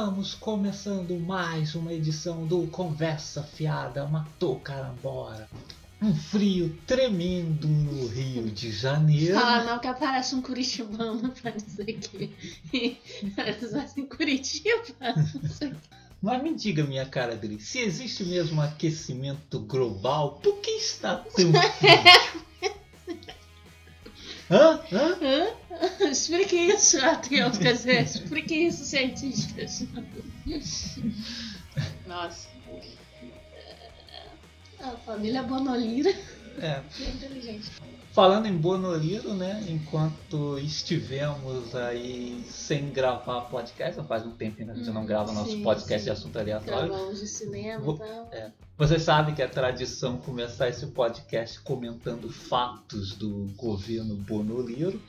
[0.00, 5.46] Estamos começando mais uma edição do Conversa Fiada Matou Carambola.
[6.00, 9.34] Um frio tremendo no Rio de Janeiro.
[9.34, 12.96] Fala não que aparece um curitibano pra dizer que
[13.36, 15.14] parece assim, Curitiba.
[16.22, 21.52] Mas me diga, minha cara dele, se existe mesmo aquecimento global, por que está tão
[21.52, 21.52] frio?
[24.50, 24.80] Hã?
[24.92, 25.18] Hã?
[25.22, 25.56] Hã?
[26.10, 27.56] Explique isso, Matheus.
[27.56, 29.86] Quer dizer, explique isso, cientistas.
[32.06, 32.48] Nossa.
[34.80, 36.10] A família Bonolira
[36.60, 37.70] É, é inteligente.
[38.12, 39.64] Falando em Bonoliro, né?
[39.68, 45.32] Enquanto estivemos aí sem gravar podcast, faz um tempinho que a gente não Hum, grava
[45.32, 46.04] nosso sim, podcast sim.
[46.06, 46.88] de assunto aleatório.
[46.88, 48.50] Gravamos de cinema Vou- e tal.
[48.78, 55.00] Você sabe que é tradição começar esse podcast comentando fatos do governo Bonoliro,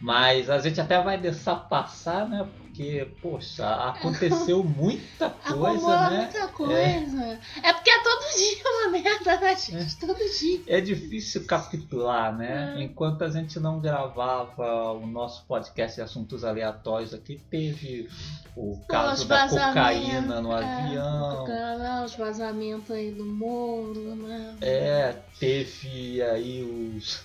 [0.00, 2.48] mas a gente até vai deixar passar, né?
[2.56, 6.16] Porque, poxa, aconteceu muita coisa, né?
[6.22, 7.38] muita coisa.
[7.62, 7.72] É.
[7.74, 9.96] porque é todo dia uma merda, né, gente?
[9.98, 10.62] Todo dia.
[10.66, 12.76] É difícil capitular, né?
[12.78, 12.82] É.
[12.82, 18.08] Enquanto a gente não gravava o nosso podcast de assuntos aleatórios aqui, teve
[18.56, 21.36] o caso da cocaína no é, avião.
[21.40, 24.56] Cocaína, os vazamentos aí do Moro, né?
[24.62, 26.62] É, teve aí
[26.96, 27.22] os,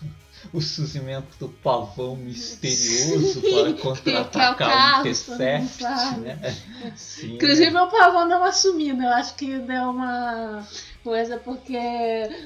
[0.53, 5.83] o surgimento do pavão misterioso Sim, para contra-atacar o Intercept,
[6.19, 6.55] né?
[6.95, 7.35] Sim.
[7.35, 10.65] Inclusive o pavão deu uma sumida, eu acho que deu uma
[11.03, 11.77] coisa porque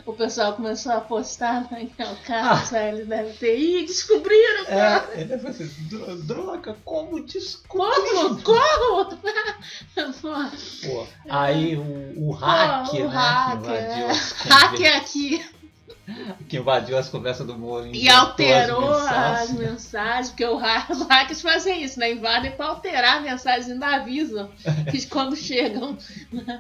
[0.06, 3.58] o pessoal começou a postar né, que é o Carlos, aí ele deve ter.
[3.58, 5.10] Ih, descobriram, cara!
[5.14, 5.38] É, ele
[5.90, 7.90] "Dro- droga, como desculpa.
[7.96, 8.42] Como?
[8.42, 9.06] Como?
[9.16, 10.38] Pô,
[10.84, 13.06] Pô, aí o, o hack, o né?
[13.08, 14.14] hack, que invadiu é.
[14.50, 15.46] hacker aqui
[16.48, 19.60] que invadiu as conversas do Moro e alterou as as mensagens.
[19.60, 20.62] mensagens, porque os
[21.08, 22.12] hackers fazem isso, né?
[22.12, 24.50] Invadem pra alterar a mensagem, ainda avisam
[24.90, 25.98] que quando chegam.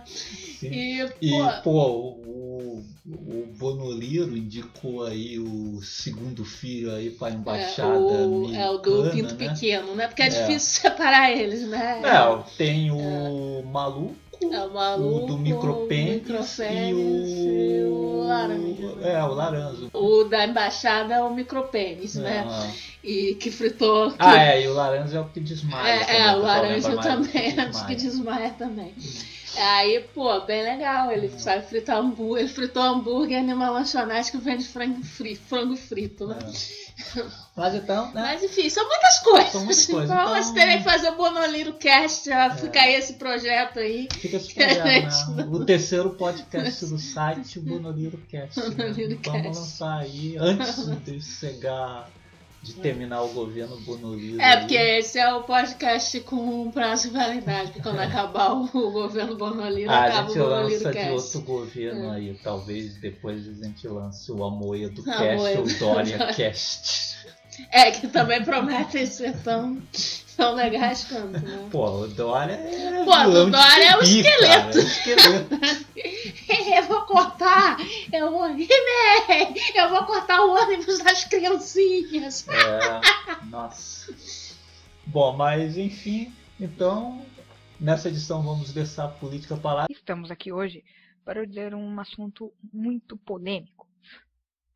[0.05, 0.67] Sim.
[0.71, 1.87] E, E, pô, pô,
[2.25, 8.77] o, o Bonoliro indicou aí o segundo filho aí pra é embaixada o, é o
[8.77, 9.47] do Pinto né?
[9.47, 10.07] Pequeno, né?
[10.07, 10.29] Porque é, É.
[10.29, 12.01] difícil separar eles, né?
[12.03, 17.91] É, tem o maluco, É o maluco, o do micropênis, e o...
[18.23, 18.95] o laranja.
[19.01, 19.87] É, o laranja.
[19.93, 22.45] O da embaixada é o micropênis, né?
[22.49, 22.71] Ah.
[23.03, 24.11] E que fritou.
[24.11, 25.91] que- Ah, é, e o laranja é o que desmaia.
[25.93, 28.49] É, também, é, o laranja também, acho que desmaia.
[28.49, 28.93] desmaia também.
[29.57, 31.11] Aí, pô, bem legal.
[31.11, 32.43] Ele sabe fritar hambúrguer.
[32.43, 36.37] Ele fritou hambúrguer numa lanchonete que vende frango frito, frango frito né?
[36.41, 37.23] É.
[37.55, 38.21] Mas então, né?
[38.21, 39.51] Mas enfim, são muitas coisas.
[39.51, 42.93] São muitas coisas, Então, então- nós teremos que fazer o Bonoliro Cast, já fica aí
[42.95, 44.07] esse projeto aí.
[44.13, 45.43] Fica esse projeto, né?
[45.49, 48.59] O terceiro podcast do site, o Bonoliro Cast.
[48.59, 48.69] né?
[48.69, 49.59] Bonoliro Vamos Cast.
[49.59, 52.09] lançar aí, antes de chegar,
[52.61, 54.41] de terminar o governo Bonoliro.
[54.41, 58.91] É, porque esse é o podcast com prazo de validade, porque quando acabar o, o
[58.91, 61.11] governo Bonoliro, Ah, acaba o gente Bonoliro lança de Cast.
[61.37, 62.15] outro governo É.
[62.17, 62.39] aí.
[62.43, 65.61] Talvez depois a gente lance o Amoedo Cast Amoedo.
[65.61, 67.09] ou Dória Cast.
[67.71, 69.81] É, que também prometem ser tão,
[70.39, 71.67] tão legais quanto, né?
[71.69, 73.03] Pô, o Dória é.
[73.03, 74.47] Pô, o Dória é o esqueleto.
[74.47, 75.59] cara, é o esqueleto.
[76.79, 77.77] Eu vou cortar,
[78.13, 78.47] eu vou.
[78.47, 82.47] Eu vou cortar o ônibus das criancinhas.
[82.47, 84.13] É, nossa.
[85.05, 87.23] Bom, mas enfim, então
[87.79, 89.85] nessa edição vamos deixar a política para lá.
[89.89, 90.83] Estamos aqui hoje
[91.25, 93.87] para dizer um assunto muito polêmico.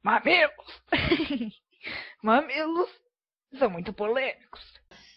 [0.03, 0.84] Mamilos!
[2.22, 2.90] Mamilos
[3.57, 4.72] são muito polêmicos.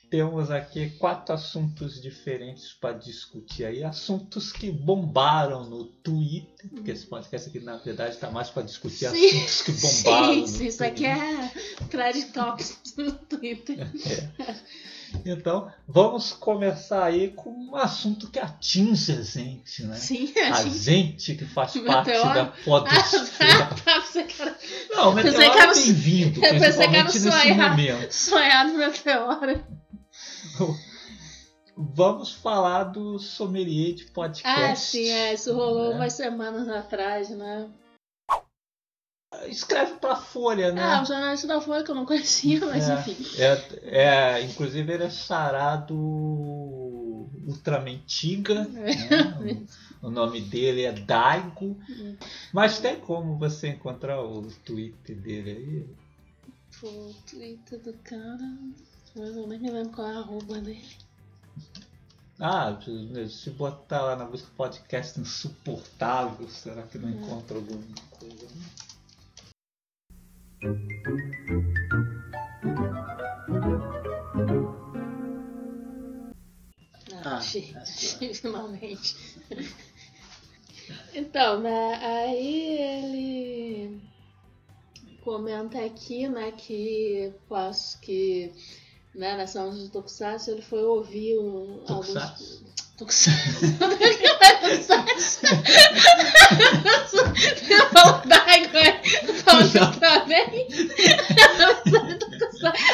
[0.08, 7.06] Temos aqui quatro assuntos diferentes para discutir aí, assuntos que bombaram no Twitter, porque esse
[7.06, 9.26] podcast aqui na verdade está mais para discutir Sim.
[9.26, 9.72] assuntos que
[10.04, 11.50] bombaram Sim, no sim, isso aqui é
[11.90, 13.76] Thread Talks no Twitter.
[15.24, 19.94] Então, vamos começar aí com um assunto que atinge a gente, né?
[19.96, 20.78] Sim, A a gente.
[20.78, 22.04] gente que faz Meteoro?
[22.04, 23.66] parte da Ah, podosfera.
[23.84, 24.58] tá, você quer
[24.90, 27.70] Não, o meteoro é bem-vindo, eu pensei que era o principalmente nesse sonhar.
[27.70, 28.10] momento.
[28.12, 29.64] sonhar no meteoro.
[31.76, 34.48] Vamos falar do sommelier de podcast.
[34.48, 35.96] Ah, sim, é, isso rolou né?
[35.96, 37.68] umas semanas atrás, né?
[39.46, 40.82] Escreve pra Folha, né?
[40.82, 42.94] Ah, o jornalista da Folha que eu não conhecia, mas É.
[42.94, 43.16] enfim.
[43.38, 48.64] É, é, inclusive ele é chará do, ultramentiga.
[48.64, 48.86] Né?
[50.02, 51.76] O, o nome dele é Daigo.
[52.52, 55.86] Mas tem como você encontrar o Twitter dele aí?
[56.78, 58.58] Pô, o Twitter do cara.
[59.16, 60.86] Mas eu nem me lembro qual é a arroba dele.
[62.38, 62.78] Ah,
[63.30, 68.46] se botar lá na busca podcast insuportável, será que não encontra alguma coisa?
[77.24, 79.16] Ah, achei, achei finalmente.
[81.14, 84.00] Então, né, aí ele
[85.24, 88.52] comenta aqui, né, que posso que
[89.16, 92.44] né, nessa onda de Tokusatsu ele foi ouvir um, Tokusatsu?
[92.44, 92.66] alguns
[92.96, 93.78] Tokusatsu.
[94.62, 95.46] Tokusatsu.
[97.68, 98.76] Eu falo Daigo,
[99.28, 99.62] eu falo
[100.00, 100.66] também.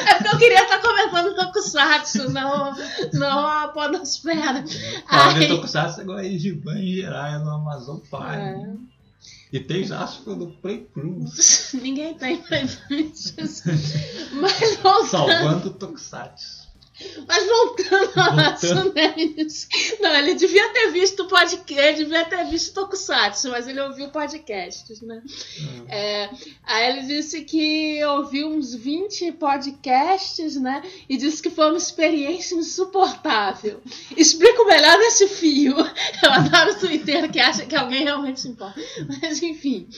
[0.07, 2.75] É porque eu queria estar comentando Tokusatsu, não,
[3.13, 4.65] não a Podosfera.
[5.09, 8.79] Falando em Tokusatsu, agora é Giban em geral, no Amazon Prime.
[8.79, 9.02] É.
[9.53, 11.73] E tem Jasper pelo Play Plus.
[11.81, 13.63] Ninguém tem prejuízos.
[14.33, 16.62] Mas voltando, Salvando Tokusatsu.
[17.27, 19.69] Mas voltando ao assunto deles.
[20.01, 24.09] Não, ele devia ter visto o podcast, ele devia ter visto Tokusatsu, mas ele ouviu
[24.11, 25.23] podcasts, né?
[25.89, 26.31] É,
[26.65, 30.83] aí ele disse que ouviu uns 20 podcasts, né?
[31.09, 33.81] E disse que foi uma experiência insuportável.
[34.17, 35.77] Explico melhor nesse fio.
[36.23, 38.81] Eu adoro o Twitter que acha que alguém realmente se importa.
[39.21, 39.89] Mas enfim.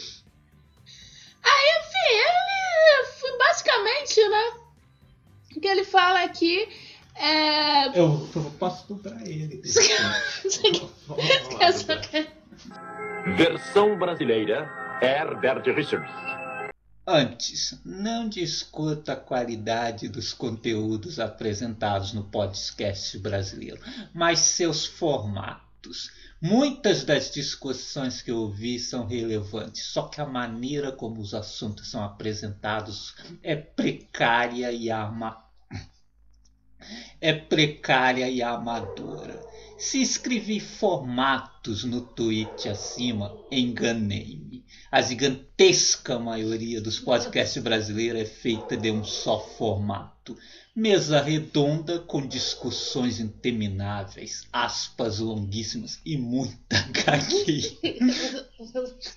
[1.42, 4.52] Aí, enfim, ele foi basicamente, né?
[5.56, 6.68] O que ele fala aqui
[7.14, 7.88] é.
[7.98, 9.60] Eu, eu posso comprar ele.
[9.64, 9.82] Você
[11.58, 12.32] quer saber?
[13.36, 14.68] Versão brasileira,
[15.00, 16.10] Herbert Richards.
[17.06, 23.78] Antes, não discuta a qualidade dos conteúdos apresentados no podcast brasileiro,
[24.14, 26.10] mas seus formatos.
[26.40, 31.90] Muitas das discussões que eu ouvi são relevantes, só que a maneira como os assuntos
[31.90, 35.43] são apresentados é precária e ama...
[37.20, 39.44] é precária e amadora.
[39.76, 44.64] Se escrevi formatos no tweet acima, enganei-me.
[44.90, 50.36] A gigantesca maioria dos podcasts brasileiros é feita de um só formato.
[50.74, 57.68] Mesa redonda com discussões intermináveis, aspas longuíssimas e muita gagueira.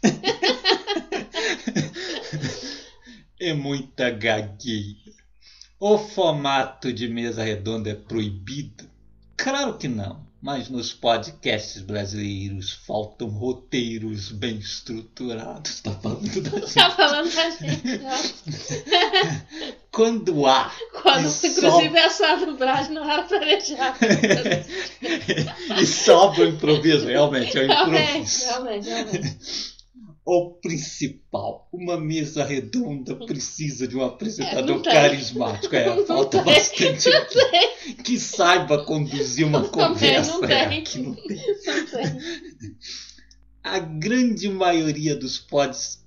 [3.39, 5.16] É muita gagueira.
[5.79, 8.89] O formato de mesa redonda é proibido?
[9.35, 10.25] Claro que não.
[10.41, 15.81] Mas nos podcasts brasileiros faltam roteiros bem estruturados.
[15.81, 16.73] Tá falando da gente.
[16.73, 18.01] Tá falando da gente.
[19.91, 20.71] Quando há.
[21.01, 23.97] Quando, inclusive, essa dublagem não era planejada.
[25.81, 28.45] e sobra o improviso, realmente, é o realmente, improviso.
[28.45, 29.76] realmente, realmente.
[30.29, 34.91] O principal, uma mesa redonda precisa de um É, apresentador não tem.
[34.91, 35.73] carismático.
[35.73, 37.93] É, Não falta tem, bastante aqui.
[38.03, 40.31] Que saiba conduzir uma Também conversa.
[40.33, 41.03] não É, tem.
[41.03, 41.37] não tem.
[41.37, 42.17] Não tem.
[43.63, 45.99] A grande maioria dos podcasts,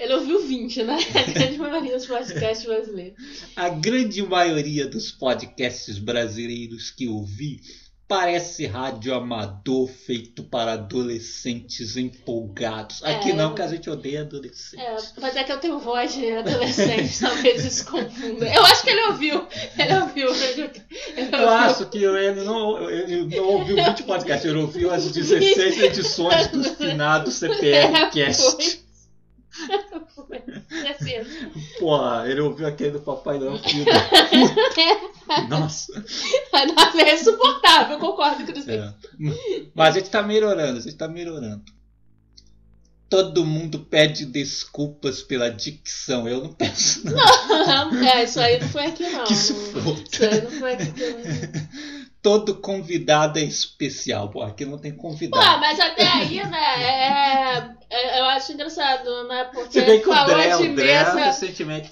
[0.00, 0.96] Ele ouviu 20, né?
[1.14, 3.16] A grande maioria dos podcasts brasileiros.
[3.56, 7.60] a grande maioria dos podcasts brasileiros que eu vi
[8.08, 13.04] parece rádio amador feito para adolescentes empolgados.
[13.04, 13.34] Aqui É.
[13.34, 14.80] não, que a gente odeia adolescente.
[14.80, 18.46] É, mas é que eu tenho voz de adolescente, talvez isso confunda.
[18.50, 19.46] Eu acho que ele ouviu.
[19.78, 20.34] Ele ouviu.
[20.34, 21.38] Ele ouviu.
[21.38, 26.46] Eu acho que ele não, ele não ouviu 20 podcasts, ele ouviu as 16 edições
[26.48, 28.80] do finado CPR É, Cast.
[30.14, 30.42] Foi.
[30.70, 31.28] Certeza.
[31.78, 33.84] Porra, ele ouviu aquele do Papai Noel Filho.
[35.48, 35.92] Nossa.
[36.74, 38.72] Nossa, é insuportável, eu concordo com você.
[38.72, 38.94] É.
[39.74, 41.62] Mas a gente tá melhorando, a gente tá melhorando.
[43.08, 46.28] Todo mundo pede desculpas pela dicção.
[46.28, 48.04] Eu não peço, não.
[48.04, 49.24] É, isso aí não foi aqui, não.
[49.24, 50.30] Que Isso foda.
[50.30, 51.97] aí não foi aqui, não.
[52.20, 54.28] Todo convidado é especial.
[54.28, 55.60] Pô, aqui não tem Pô, convidado.
[55.60, 60.26] mas até aí, né, é, é- eu acho engraçado, né, porque Se bem que falou
[60.34, 61.20] Dré, de Dré mesa...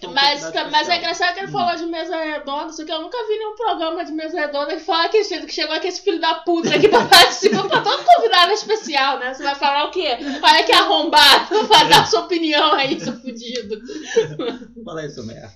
[0.08, 3.00] um Mas, convidado mas é engraçado que ele falou de mesa redonda, só que eu
[3.00, 6.20] nunca vi nenhum programa de mesa redonda que fala que, que chegou aqui esse filho
[6.20, 7.68] da puta aqui pra participar.
[7.68, 9.32] Pra todo convidado especial, né?
[9.32, 10.18] Você vai falar o quê?
[10.42, 13.80] Olha que arrombado, vai dar sua opinião aí, seu fudido.
[14.84, 15.52] Fala isso merda.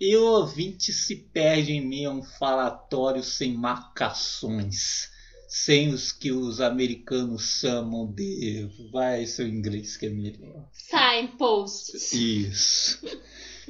[0.00, 5.10] E o ouvinte se perde em meio a um falatório sem marcações.
[5.48, 8.68] Sem os que os americanos chamam de.
[8.92, 10.68] Vai, seu inglês que é melhor.
[10.72, 12.12] Signposts.
[12.12, 13.00] Isso.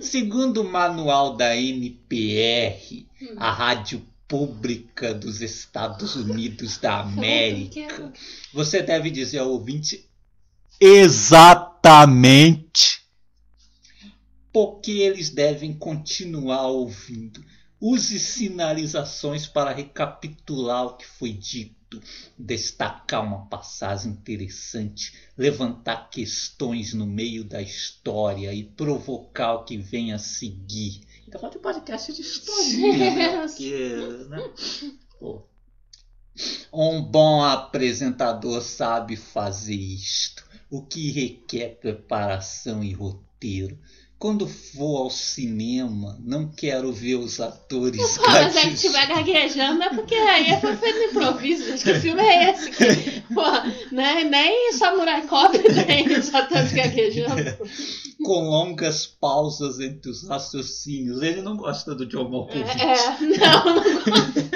[0.01, 3.07] Segundo o manual da NPR,
[3.37, 8.13] a rádio República dos Estados Unidos da América.
[8.53, 10.07] Você deve dizer ao ouvinte
[10.79, 12.21] exatamente
[14.53, 17.45] porque eles devem continuar ouvindo.
[17.81, 22.03] Use sinalizações para recapitular o que foi dito,
[22.37, 30.13] destacar uma passagem interessante, levantar questões no meio da história e provocar o que vem
[30.13, 31.03] a seguir.
[31.25, 33.47] Ainda falta podcast de história, né?
[33.47, 33.97] Porque,
[34.29, 34.51] né?
[35.21, 35.43] Pô.
[36.73, 43.79] Um bom apresentador sabe fazer isto, o que requer preparação e roteiro.
[44.19, 49.81] Quando for ao cinema, não quero ver os atores Pô, mas é que estiver gaguejando
[49.81, 51.79] é porque aí foi feito improviso.
[51.79, 52.69] Que o filme é esse.
[52.71, 53.45] Que, pô,
[53.93, 54.25] né?
[54.25, 57.59] Nem Samurai Cop tem os atores gaguejando.
[58.25, 61.23] Com longas pausas entre os raciocínios.
[61.23, 62.69] Ele não gosta do John Malkovich.
[62.81, 64.49] É, é, não, não gosto.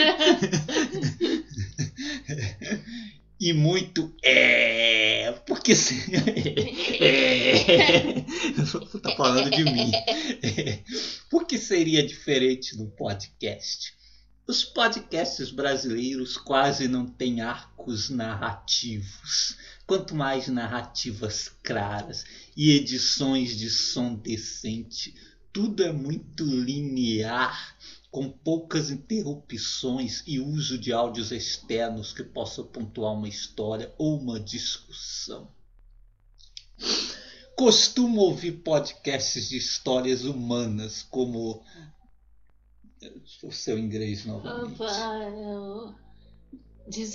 [3.42, 6.14] e muito é, porque se,
[7.00, 8.20] é,
[9.02, 9.90] tá falando de mim.
[10.44, 10.78] É,
[11.28, 13.94] porque seria diferente no podcast?
[14.46, 19.56] Os podcasts brasileiros quase não têm arcos narrativos,
[19.88, 22.24] quanto mais narrativas claras
[22.56, 25.16] e edições de som decente.
[25.52, 27.76] Tudo é muito linear
[28.12, 34.38] com poucas interrupções e uso de áudios externos que possam pontuar uma história ou uma
[34.38, 35.50] discussão.
[37.56, 41.64] Costumo ouvir podcasts de histórias humanas, como
[43.42, 44.76] o seu inglês novamente.
[46.90, 47.14] This,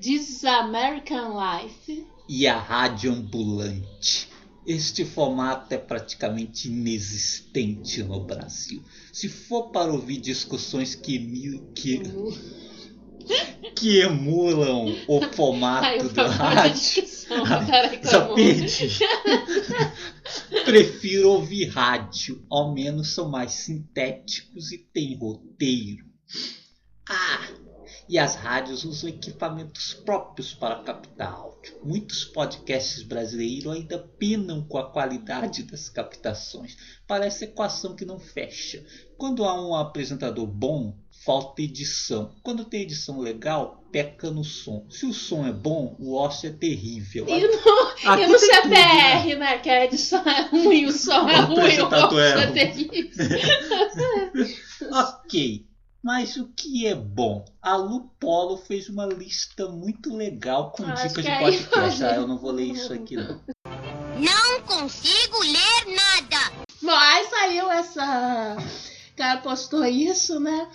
[0.00, 2.04] This American Life.
[2.28, 4.28] E a Rádio Ambulante.
[4.66, 8.82] Este formato é praticamente inexistente no Brasil.
[9.12, 11.18] Se for para ouvir discussões que,
[11.72, 12.02] que,
[13.76, 18.98] que emulam o formato do rádio, só perdi.
[20.64, 26.04] Prefiro ouvir rádio, ao menos são mais sintéticos e tem roteiro.
[27.08, 27.48] Ah,
[28.08, 31.74] e as rádios usam equipamentos próprios para captar áudio.
[31.82, 36.76] Muitos podcasts brasileiros ainda penam com a qualidade das captações.
[37.06, 38.84] Parece equação que não fecha.
[39.18, 40.94] Quando há um apresentador bom,
[41.24, 42.32] falta edição.
[42.42, 44.86] Quando tem edição legal, peca no som.
[44.88, 47.26] Se o som é bom, o ócio é terrível.
[47.28, 49.34] E no, e no CPR, né?
[49.34, 49.58] né?
[49.58, 53.26] Que a edição é ruim, o som é ruim, o ócio é, é terrível.
[54.92, 55.66] ok.
[56.06, 57.44] Mas o que é bom?
[57.60, 62.04] A Lu Polo fez uma lista muito legal com Acho dicas de podcast.
[62.04, 63.40] Ah, eu não vou ler isso aqui não.
[64.16, 66.52] Não consigo ler nada.
[66.80, 68.56] Bom, aí saiu essa.
[69.12, 70.70] O cara postou isso, né?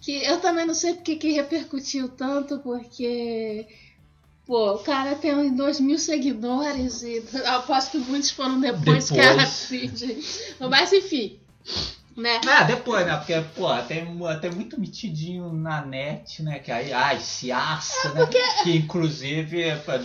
[0.00, 3.68] Que eu também não sei porque que repercutiu tanto, porque.
[4.46, 9.10] Pô, o cara tem 2 mil seguidores e aposto que muitos foram depois, depois.
[9.10, 10.56] que era feed.
[10.58, 11.38] Mas enfim
[12.20, 12.40] né?
[12.46, 13.16] Ah, depois, né?
[13.16, 14.04] Porque, pô, tem,
[14.40, 16.58] tem muito mitidinho na net, né?
[16.58, 18.20] Que aí, ai, se aça, é, né?
[18.20, 18.40] Porque...
[18.62, 19.64] Que inclusive,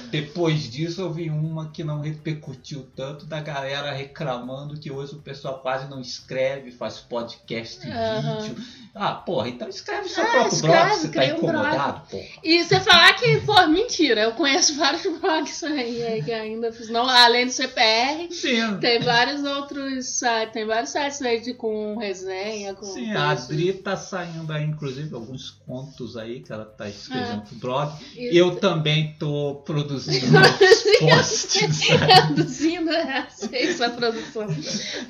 [0.09, 5.21] depois disso, eu vi uma que não repercutiu tanto da galera reclamando que hoje o
[5.21, 8.41] pessoal quase não escreve, faz podcast em uhum.
[8.41, 8.65] vídeo.
[8.93, 12.39] Ah, porra, então escreve seu ah, próprio escreve, blog, você tá incomodado, um porra.
[12.43, 17.07] E você falar que, pô, mentira, eu conheço vários blogs aí que ainda fiz, não,
[17.07, 18.77] além do CPR, Sim.
[18.79, 22.85] tem vários outros sites, tem vários sites aí de, com resenha, com.
[22.85, 27.45] Sim, a Adri tá saindo aí, inclusive, alguns contos aí que ela tá escrevendo é.
[27.45, 27.93] pro blog.
[28.03, 28.35] Isso.
[28.35, 30.27] Eu também tô produzindo
[30.99, 31.87] posts.
[32.27, 34.47] produzindo, é, essa produção.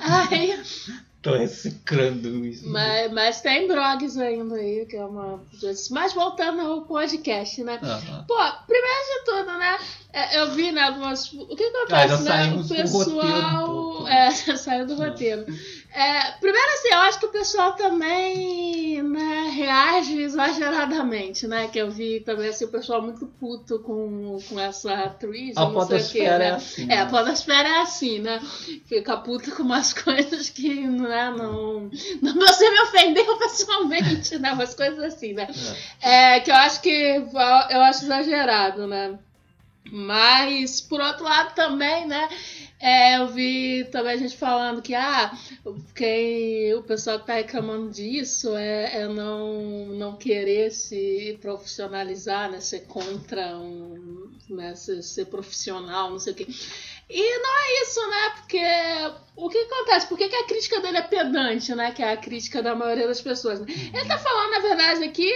[0.00, 0.58] Ai.
[1.26, 2.68] Tô reciclando isso.
[2.68, 5.42] Mas, mas tem blogs ainda aí, que é uma.
[5.90, 7.80] Mas voltando ao podcast, né?
[7.82, 8.24] Uhum.
[8.28, 9.76] Pô, primeiro de tudo, né?
[10.12, 11.32] É, eu vi, né, algumas.
[11.32, 12.54] O que acontece, ah, né?
[12.54, 14.02] O pessoal.
[14.04, 15.44] Um é, saiu do roteiro.
[15.96, 21.68] É, primeiro, assim, eu acho que o pessoal também né, reage exageradamente, né?
[21.68, 25.56] Que eu vi também assim, o pessoal muito puto com, com essa atriz.
[25.56, 26.44] A podosfera né?
[26.44, 26.82] é assim.
[26.82, 27.00] É, né?
[27.00, 28.42] a podosfera é assim, né?
[28.84, 31.90] Fica puto com umas coisas que né, não.
[32.20, 34.52] Não você me ofendeu pessoalmente, né?
[34.52, 35.48] Umas coisas assim, né?
[36.02, 36.36] É.
[36.36, 37.24] é que eu acho que
[37.70, 39.18] eu acho exagerado, né?
[39.90, 42.28] Mas, por outro lado, também, né?
[42.78, 45.32] É, eu vi também a gente falando que ah,
[45.94, 52.60] quem, o pessoal que tá reclamando disso é, é não, não querer se profissionalizar, né?
[52.60, 54.26] Ser contra um.
[54.48, 56.46] Né, ser, ser profissional, não sei o quê.
[57.08, 58.30] E não é isso, né?
[58.36, 58.62] Porque
[59.34, 60.06] o que acontece?
[60.06, 61.92] Por que, que a crítica dele é pedante, né?
[61.92, 63.60] Que é a crítica da maioria das pessoas.
[63.60, 63.66] Né?
[63.68, 65.32] Ele tá falando, na verdade, aqui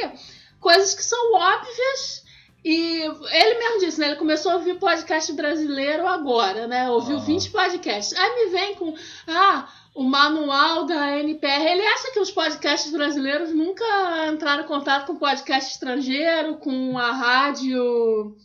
[0.61, 2.25] coisas que são óbvias.
[2.64, 4.09] E ele mesmo disse, né?
[4.09, 6.90] Ele começou a ouvir podcast brasileiro agora, né?
[6.90, 7.21] Ouviu Ah.
[7.21, 8.19] 20 podcasts.
[8.19, 8.95] Aí me vem com.
[9.26, 11.64] Ah, o manual da NPR.
[11.67, 13.85] Ele acha que os podcasts brasileiros nunca
[14.33, 18.37] entraram em contato com podcast estrangeiro, com a rádio.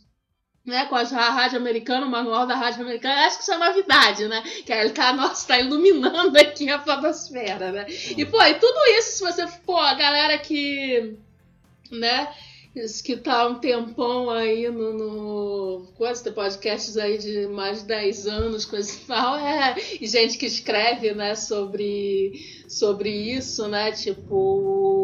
[0.64, 4.26] Né, com a rádio americana, o manual da rádio americana, acho que isso é novidade,
[4.26, 4.42] né?
[4.64, 7.86] Que ele tá, nossa, tá iluminando aqui a fotosfera, né?
[7.88, 11.16] E, pô, e tudo isso, se você, pô, a galera que,
[11.92, 12.34] né,
[12.76, 15.86] isso que tá um tempão aí no, no
[16.22, 20.46] tem podcasts aí de mais de 10 anos, coisa e tal, é, e gente que
[20.46, 22.32] escreve, né, sobre,
[22.68, 24.95] sobre isso, né, tipo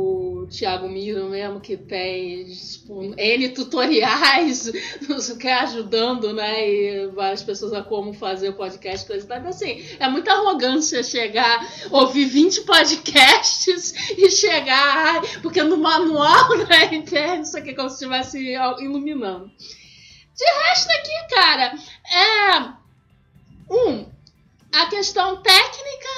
[0.43, 4.71] o Thiago Miro mesmo, que tem tipo, N tutoriais,
[5.39, 9.51] que, ajudando, né, e várias pessoas a como fazer o podcast, coisa e tal, então,
[9.51, 17.47] assim, é muita arrogância chegar, ouvir 20 podcasts e chegar, porque no manual, né, entende?
[17.47, 18.39] Isso aqui é como se estivesse
[18.81, 19.51] iluminando.
[20.35, 21.75] De resto aqui, cara,
[22.11, 22.83] é.
[23.71, 24.07] Um,
[24.75, 26.09] a questão técnica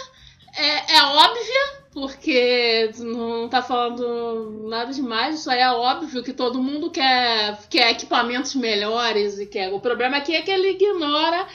[0.56, 6.60] é, é óbvia, porque não tá falando nada demais, isso aí é óbvio que todo
[6.60, 9.72] mundo quer, quer equipamentos melhores e quer.
[9.72, 11.46] O problema aqui é que ele ignora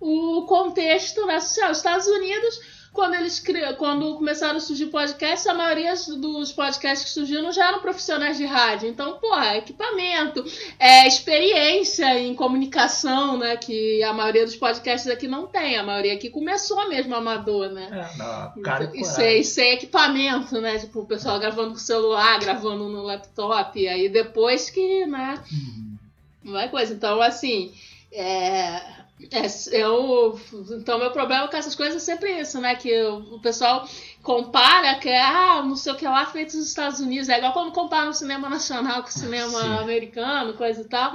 [0.00, 1.70] o contexto né, social.
[1.70, 2.60] Os Estados Unidos,
[2.94, 7.66] quando eles cri- quando começaram a surgir podcasts, a maioria dos podcasts que surgiram já
[7.68, 8.88] eram profissionais de rádio.
[8.88, 10.44] Então, porra, equipamento,
[10.78, 13.56] é, experiência em comunicação, né?
[13.56, 15.76] Que a maioria dos podcasts aqui não tem.
[15.76, 17.88] A maioria aqui começou mesmo amador, né?
[17.90, 20.78] É, na cara e E sem, sem equipamento, né?
[20.78, 23.76] Tipo, o pessoal gravando com celular, gravando no laptop.
[23.78, 25.42] E aí depois que, né?
[25.52, 25.96] Uhum.
[26.44, 26.94] Não é coisa.
[26.94, 27.74] Então, assim.
[28.12, 28.80] É,
[29.30, 29.46] é,
[29.80, 30.38] eu,
[30.72, 32.74] então, meu problema com essas coisas é sempre isso, né?
[32.74, 33.88] Que o, o pessoal
[34.22, 37.28] compara que é, ah, não sei o que lá feito nos Estados Unidos.
[37.28, 39.78] É igual quando compara o cinema nacional com o cinema Sim.
[39.78, 41.14] americano, coisa e tal.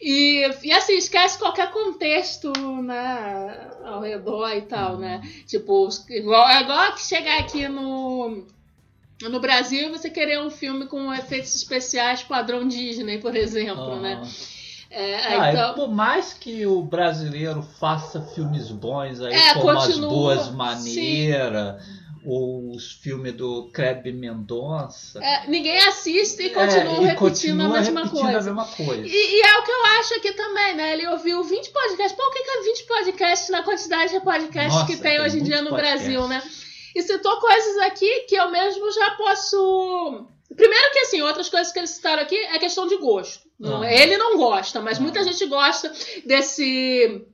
[0.00, 2.52] E, e assim, esquece qualquer contexto,
[2.82, 3.70] né?
[3.84, 5.20] Ao redor e tal, né?
[5.46, 8.46] Tipo, igual, é igual que chegar aqui no.
[9.22, 14.00] No Brasil, e você querer um filme com efeitos especiais padrão Disney, por exemplo, Ah.
[14.00, 14.22] né?
[14.90, 19.86] É, Ah, então, Por mais que o brasileiro faça filmes bons aí, É, como As
[19.86, 20.52] continua, Boas sim.
[20.52, 21.82] Maneiras,
[22.26, 25.20] ou os filmes do Kleber Mendonça.
[25.24, 28.38] é, ninguém assiste e É, continua e repetindo continua a mesma repetindo coisa.
[28.38, 29.06] a mesma coisa.
[29.06, 30.92] E, e é o que eu acho aqui também, né?
[30.94, 32.12] Ele ouviu 20 podcasts.
[32.12, 35.20] Pô, o que que é 20 podcasts na quantidade de podcasts Nossa, que tem tem
[35.20, 35.70] hoje em dia no.
[35.70, 36.42] Brasil, né?
[36.94, 40.26] E citou coisas aqui que eu mesmo já posso.
[40.56, 43.48] Primeiro que assim, outras coisas que eles citaram aqui é questão de gosto.
[43.60, 43.92] Não, Ah.
[43.92, 45.02] Ele não gosta, mas Ah.
[45.02, 45.92] muita gente gosta
[46.24, 47.26] desse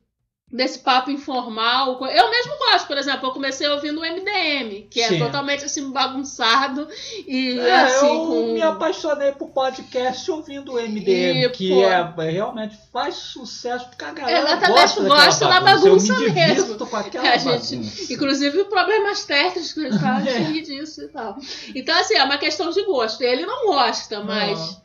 [0.48, 1.98] desse papo informal.
[2.06, 5.18] Eu mesmo gosto, por exemplo, eu comecei ouvindo o MDM, que é Sim.
[5.18, 6.86] totalmente assim bagunçado
[7.26, 11.82] e É, assim eu com me apaixonei por podcast ouvindo o MDM, E, que pô.
[11.82, 15.84] é, realmente faz sucesso porque a galera Exatamente, gosta, gosta da bagunça.
[15.88, 16.78] bagunça eu me mesmo.
[16.86, 17.44] com aquela gente-
[17.76, 18.12] bagunça.
[18.12, 20.60] Inclusive problemas técnicos que a gente fala, É.
[20.60, 21.36] disso e tal.
[21.74, 23.20] Então, assim, é uma questão de gosto.
[23.20, 24.80] Ele não gosta, mas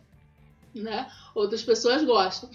[0.76, 2.50] né, outras pessoas gostam.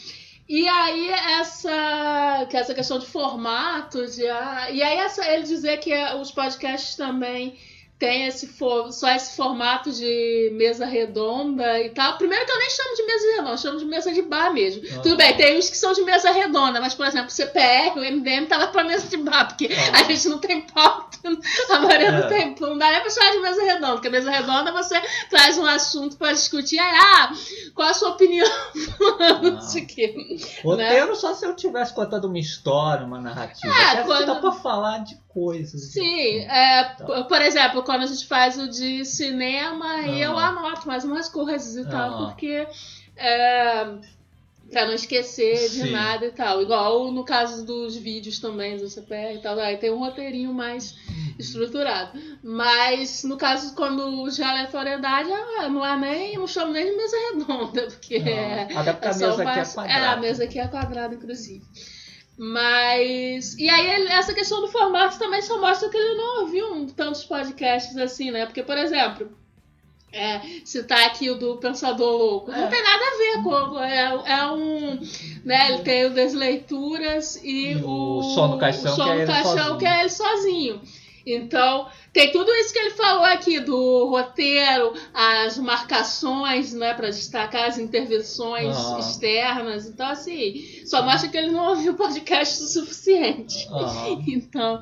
[0.49, 5.79] E aí, essa, que essa questão de formato, de, ah, e aí essa, ele dizer
[5.79, 7.59] que os podcasts também
[7.99, 12.19] têm esse, for- só esse formato de mesa redonda e tal.
[12.19, 14.83] Primeiro que eu nem chamo de mesa redonda, eu chamo de mesa de bar mesmo.
[14.95, 15.01] Ah.
[15.03, 18.05] Tudo bem, tem uns que são de mesa redonda, mas, por exemplo, o CPR, o
[18.05, 20.01] MDM lá pra mesa de bar, porque Ah.
[20.01, 21.06] a gente não tem pauta,
[21.71, 22.23] a maioria É.
[22.29, 25.01] tem, não dá nem pra chamar de mesa redonda, porque mesa redonda você
[25.31, 27.33] traz um assunto pra discutir, aí, ah,
[27.75, 28.47] qual a sua opinião?
[29.43, 30.37] Não quê.
[30.63, 33.73] Roteiro só se eu tivesse contando uma história, uma narrativa.
[33.75, 35.93] É, quando- dá pra falar de coisas.
[35.93, 40.49] Sim, é, p- por exemplo, quando a gente faz o de cinema, aí eu Ah.
[40.49, 42.27] anoto mais umas coisas e tal, Ah.
[42.27, 42.67] porque
[43.17, 43.87] é,
[44.71, 45.91] pra não esquecer de Sim.
[45.91, 46.63] nada e tal.
[46.63, 50.97] Igual no caso dos vídeos também do CPR e tal, aí tem um roteirinho mais
[51.39, 52.19] estruturado.
[52.43, 56.97] Mas no caso, quando já é aleatoriedade, ah, não é nem, não chamo nem de
[56.97, 60.05] mesa redonda, porque é, Não, é a só mesa aqui é quadrada.
[60.05, 61.63] É, a mesa aqui é quadrada, inclusive.
[62.39, 63.57] Mas.
[63.57, 67.97] E aí, essa questão do formato também só mostra que ele não ouviu tantos podcasts
[67.97, 68.45] assim, né?
[68.45, 69.31] Porque, por exemplo.
[70.13, 72.51] É, citar aqui o do Pensador Louco.
[72.51, 72.67] Não É.
[72.69, 73.79] tem nada a ver com.
[73.81, 74.99] É, é um.
[75.45, 78.23] Né, ele tem o das leituras e, E o o.
[78.35, 79.79] Som no Caixão, o Som que é no Caixão, sozinho.
[79.79, 80.81] que é ele sozinho.
[81.29, 87.65] Então, tem tudo isso que ele falou aqui do roteiro, as marcações, né, para destacar
[87.69, 89.01] as intervenções Aham.
[89.01, 89.87] externas.
[89.87, 93.67] Então, assim, só mostra que ele não ouviu o podcast o suficiente.
[93.73, 94.23] Aham.
[94.29, 94.81] Então,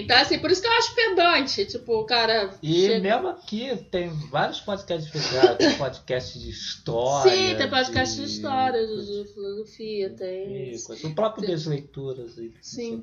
[0.00, 1.64] então, assim, por isso que eu acho pedante.
[1.66, 2.54] Tipo, o cara.
[2.62, 7.30] E chega- mesmo aqui tem vários podcasts fechados, tem podcast de história.
[7.32, 10.78] Sim, tem podcast de história, de, de filosofia, tem.
[10.84, 11.06] coisa.
[11.06, 11.52] O próprio Sim.
[11.52, 12.36] das leituras.
[12.60, 13.02] Sim.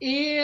[0.00, 0.38] E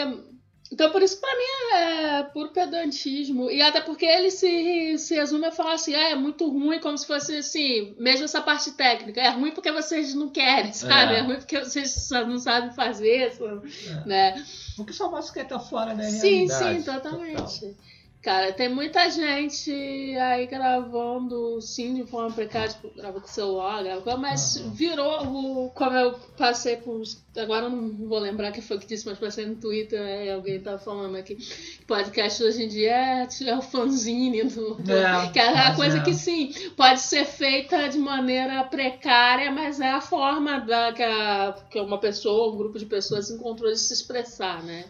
[0.71, 3.49] então por isso pra mim é puro pedantismo.
[3.49, 6.97] E até porque ele se, se resume a falar assim, ah, é muito ruim, como
[6.97, 9.21] se fosse assim, mesmo essa parte técnica.
[9.21, 11.13] É ruim porque vocês não querem, sabe?
[11.13, 11.21] É, É.
[11.21, 14.07] ruim porque vocês não sabem fazer, É.
[14.07, 14.45] né?
[14.75, 16.75] Porque só mostra que tá fora da Sim, realidade.
[16.77, 17.75] sim, totalmente.
[18.21, 19.71] Cara, tem muita gente
[20.17, 24.17] aí gravando, sim, de forma precária, tipo, grava com celular, grava com...
[24.17, 24.69] Mas Aham.
[24.71, 27.01] virou, o, como eu passei por...
[27.37, 30.59] Agora eu não vou lembrar quem foi que disse, mas passei no Twitter, né, alguém
[30.59, 34.73] tava falando aqui, que podcast hoje em dia é, é o fanzine do...
[34.75, 36.01] do- É, que é a coisa é.
[36.01, 41.55] que, sim, pode ser feita de maneira precária, mas é a forma da, que, a,
[41.69, 44.83] que uma pessoa, um grupo de pessoas encontrou de se expressar, né?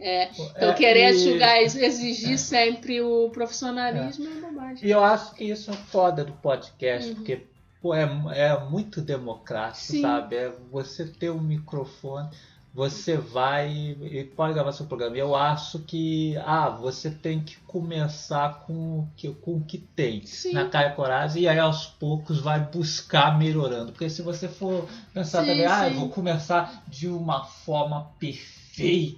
[0.00, 4.88] Então, É, querer e- julgar, exigir sempre o profissionalismo é, bobagem.
[4.88, 7.14] E eu acho que isso é foda do podcast, Uhum.
[7.16, 7.46] porque
[7.82, 10.00] pô, é, é muito democrático, Sim.
[10.02, 10.36] sabe?
[10.36, 12.28] É você ter um microfone,
[12.72, 13.68] você vai
[14.00, 15.16] e pode gravar seu programa.
[15.16, 20.24] Eu acho que ah, você tem que começar com o que, com o que tem
[20.24, 20.52] Sim.
[20.52, 23.90] na cara e coragem, e aí aos poucos vai buscar melhorando.
[23.92, 28.59] Porque se você for pensar Sim, também, ah, eu vou começar de uma forma perfeita.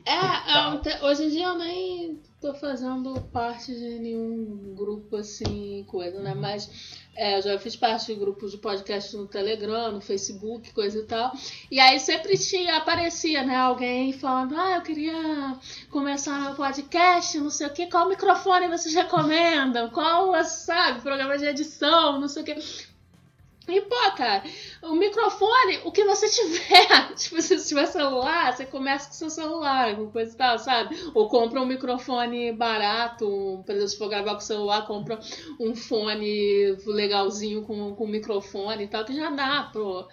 [0.07, 5.17] É, e é, até- hoje em dia eu nem tô fazendo parte de nenhum grupo
[5.17, 6.35] assim, coisa, né?
[6.35, 10.99] Mas é, eu já fiz parte de grupos de podcast no Telegram, no Facebook, coisa
[10.99, 11.33] e tal.
[11.71, 15.57] E aí sempre tinha, aparecia, né, alguém falando, ah, eu queria
[15.91, 19.91] começar meu podcast, não sei o que, qual microfone vocês recomendam?
[19.91, 22.92] Qual, sabe, programa de edição, não sei o que.
[23.69, 24.43] E, pô, cara,
[24.83, 29.31] o microfone, o que você tiver, tipo, se você tiver celular, você começa com seu
[29.31, 30.97] celular, com coisa e tal, sabe?
[31.15, 35.19] Ou compra um microfone barato, um, por exemplo, se for gravar com o celular, compra
[35.61, 40.09] um fone legalzinho com, com microfone e tal, que já dá, pô.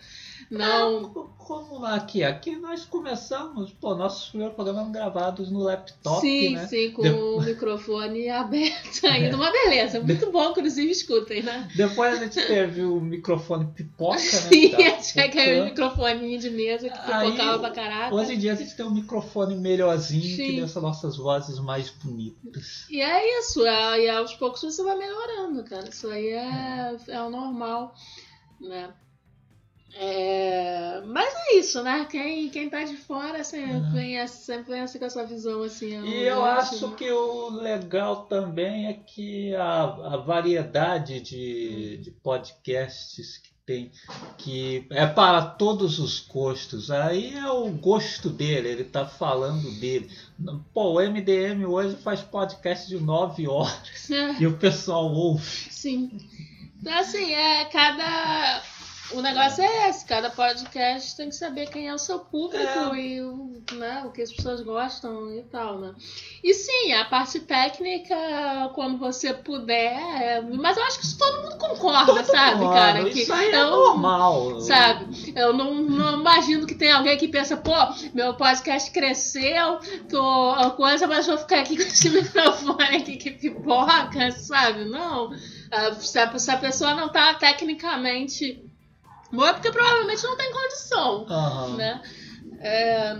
[0.50, 1.04] Não.
[1.10, 2.24] Co- Como aqui?
[2.24, 6.68] Aqui nós começamos, pô, nossos primeiros programas gravados no laptop, sim, né?
[6.68, 9.36] sim, com Depois- o microfone aberto ainda.
[9.36, 11.68] Uma beleza, muito bom, inclusive escutem, né?
[11.76, 14.22] Depois a gente teve o microfone pipoca, né?
[14.22, 15.66] Sim, que tava tinha aquele focando.
[15.66, 18.14] microfoninho de mesa que Aí, pipocava pra caraca.
[18.16, 20.46] Hoje em dia a gente tem um microfone melhorzinho Sim.
[20.46, 22.86] que deixa nossas vozes mais bonitas.
[22.92, 25.90] E é isso, é, e aos poucos você vai melhorando, cara.
[25.90, 27.96] Isso aí é, é o normal,
[28.62, 28.90] né?
[29.94, 32.06] É, mas é isso, né?
[32.10, 33.92] Quem, quem tá de fora sempre, Uhum.
[33.94, 36.00] vem, sempre assim com essa visão assim.
[36.06, 36.96] E eu acho né?
[36.98, 43.92] que o legal também é que a, a variedade de, de podcasts que tem,
[44.38, 46.90] que é para todos os gostos.
[46.90, 50.10] Aí é o gosto dele, ele tá falando dele.
[50.74, 55.46] Pô, o MDM hoje faz podcast de 9 horas É, e o pessoal ouve.
[55.72, 56.10] sim.
[56.82, 58.64] Então, assim, é cada.
[59.12, 63.00] O negócio é esse, cada podcast tem que saber quem é o seu público É.
[63.00, 65.96] e o, né, o que as pessoas gostam e tal, né?
[66.44, 68.16] E sim, a parte técnica,
[68.76, 73.04] quando você puder, é- mas eu acho que isso todo mundo concorda, sabe, Mano, cara?
[73.10, 74.62] Que isso aí é eu- normal.
[74.62, 75.34] Sabe?
[75.36, 77.74] Eu não, não imagino que tem alguém que pensa, pô,
[78.14, 84.32] meu podcast cresceu, tô coisa, mas vou ficar aqui com esse microfone aqui que pipoca,
[84.34, 84.86] sabe?
[84.86, 85.32] Não.
[85.72, 86.20] Ah, se
[86.52, 88.64] a pessoa não tá tecnicamente
[89.32, 91.78] boa, é porque provavelmente não tem condição, Aham.
[91.78, 92.02] né?
[92.62, 93.16] É,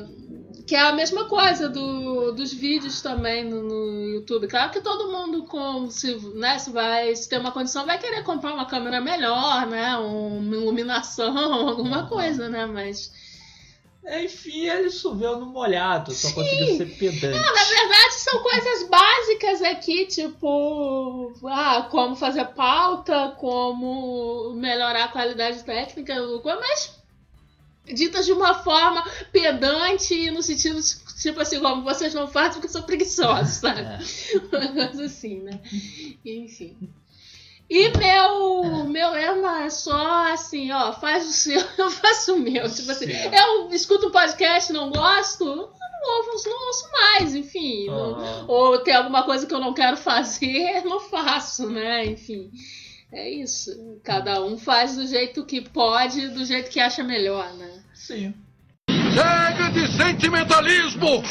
[0.68, 4.48] que é a mesma coisa do, dos vídeos também no, no YouTube.
[4.48, 8.24] Claro que todo mundo com se, né, se vai se tem uma condição vai querer
[8.24, 11.36] comprar uma câmera melhor, né, uma iluminação,
[11.70, 12.08] alguma Uhum.
[12.08, 13.12] coisa, né, mas
[14.08, 17.38] Enfim, ele choveu no molhado, só conseguiu ser pedante.
[17.38, 25.64] na verdade são coisas básicas aqui, tipo, ah, como fazer pauta, como melhorar a qualidade
[25.64, 27.00] técnica, mas
[27.94, 30.80] ditas de uma forma pedante, no sentido,
[31.22, 33.82] tipo assim, como vocês não fazem porque são preguiçosos, sabe?
[33.82, 34.00] É.
[34.58, 35.60] Uma coisa assim, né?
[36.26, 36.78] Enfim.
[37.70, 42.68] E meu, meu lema é só assim, ó, faz o seu, eu faço o meu.
[42.70, 43.30] Tipo assim, Sim.
[43.32, 47.86] eu escuto um podcast, não gosto, não ouço, não ouço mais, enfim.
[47.88, 48.46] não- Aham.
[48.48, 52.06] ou tem alguma coisa que eu não quero fazer, não faço, né?
[52.06, 52.50] Enfim.
[53.12, 53.72] É isso.
[54.04, 57.84] Cada um faz do jeito que pode, do jeito que acha melhor, né?
[57.94, 58.34] Sim.
[58.90, 61.24] Chega de sentimentalismo!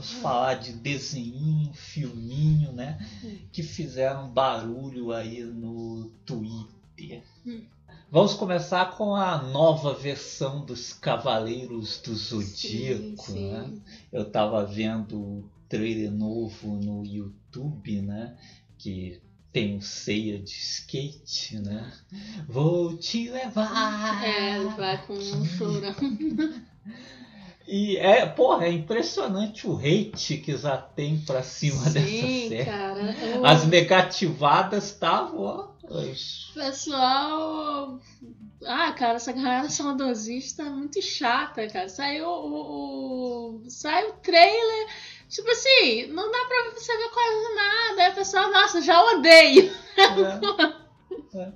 [0.00, 2.98] Vamos falar de desenho, filminho, né?
[3.52, 7.22] Que fizeram barulho aí no Twitter.
[8.10, 13.50] Vamos começar com a nova versão dos Cavaleiros do Zodíaco, Sim, sim.
[13.52, 13.74] né?
[14.10, 18.38] Eu tava vendo o trailer novo no YouTube, né?
[18.78, 19.20] Que
[19.52, 21.92] tem um ceia de skate, né?
[22.48, 24.24] Vou te levar.
[24.24, 25.94] É, vai com um chorão.
[27.72, 32.64] E é, porra, é impressionante o hate que já tem pra cima dessa Sim, série.
[32.64, 33.14] cara.
[33.40, 35.68] O As negativadas estavam, ó.
[36.52, 38.00] pessoal.
[38.66, 41.88] Ah, cara, essa galera saudosista é muito chata, cara.
[41.88, 44.86] Saiu o, o- Saiu o trailer.
[45.28, 48.02] Tipo assim, não dá pra você ver quase nada.
[48.02, 49.72] Aí o pessoal, nossa, já odeio.
[49.96, 51.52] É, é.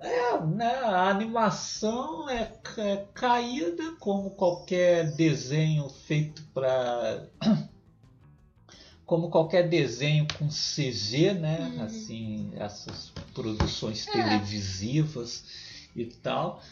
[0.00, 7.24] É, né, a animação é, é caída como qualquer desenho feito para
[9.04, 11.72] como qualquer desenho com CG, né?
[11.74, 11.82] Uhum.
[11.82, 14.12] Assim, essas produções É.
[14.12, 15.44] televisivas
[15.96, 16.62] e tal.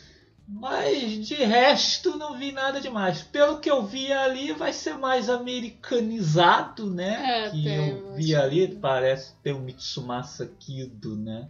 [0.49, 3.21] Mas de resto não vi nada demais.
[3.21, 7.47] Pelo que eu vi ali, vai ser mais americanizado, né?
[7.47, 11.49] É, que tem eu vi ali, parece ter o Mitsumasa Kido, né?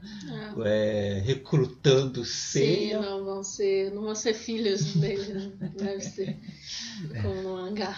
[0.64, 1.16] É.
[1.16, 3.00] É, recrutando Sim, ceia.
[3.02, 3.92] não vão ser.
[3.92, 5.72] Não vão ser filhos dele, né?
[5.76, 6.38] Deve ser.
[7.20, 7.94] Como no mangá.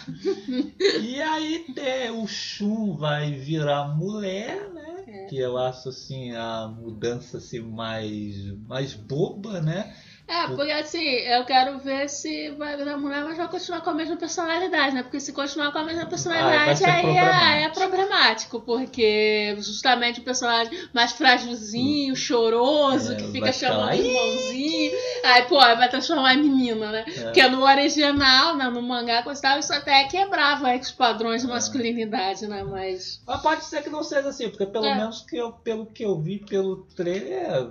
[1.00, 5.04] E aí é, o Shun vai virar mulher, né?
[5.06, 5.26] É.
[5.26, 9.94] Que eu acho assim a mudança assim, mais, mais boba, né?
[10.28, 14.14] É, porque assim, eu quero ver se vai virar mulher, vai continuar com a mesma
[14.16, 15.02] personalidade, né?
[15.02, 20.22] Porque se continuar com a mesma personalidade, ser aí, é, é problemático, porque justamente o
[20.22, 24.92] personagem mais frágilzinho, choroso, É, que fica chamando lá, o irmãozinho,
[25.24, 27.04] aí, pô, vai transformar em menina, né?
[27.06, 27.22] É.
[27.22, 31.50] Porque no original, né, no mangá, coisa tal, isso até quebrava os padrões de É.
[31.50, 32.62] masculinidade, né?
[32.62, 33.22] Mas.
[33.26, 34.94] Mas pode ser que não seja assim, porque pelo É.
[34.94, 37.70] menos que eu, pelo que eu vi pelo trailer,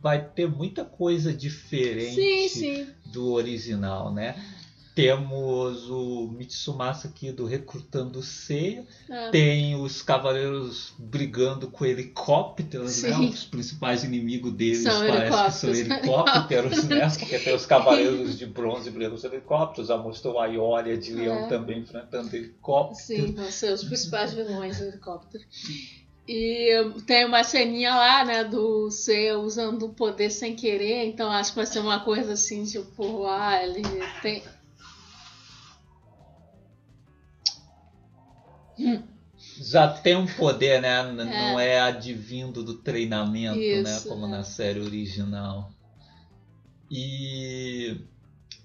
[0.00, 2.86] vai ter muita coisa diferente Sim, sim.
[3.06, 4.34] do original, né?
[4.94, 9.30] Temos o Mitsumasa aqui do Recrutando Ceia, É.
[9.30, 13.12] tem os cavaleiros brigando com helicópteros, né?
[13.14, 13.28] Sim.
[13.28, 16.84] Os principais inimigos deles São parece que são helicópteros.
[16.88, 17.08] né?
[17.16, 21.12] Porque tem os cavaleiros de bronze brigando com os helicópteros, já mostrou a Ioria de
[21.14, 21.46] leão É.
[21.48, 23.02] também enfrentando helicópteros.
[23.04, 25.44] Sim, vão ser os principais vilões do helicóptero.
[26.28, 26.70] E
[27.06, 31.56] tem uma ceninha lá, né, do C usando o poder sem querer, então acho que
[31.56, 33.82] vai ser uma coisa assim, tipo, ah, ele
[34.20, 34.42] tem.
[39.60, 41.00] já tem um poder, né?
[41.12, 43.94] N- Não é advindo do treinamento, né?
[43.96, 44.28] Isso, Como é.
[44.28, 45.70] na série original.
[46.90, 47.96] E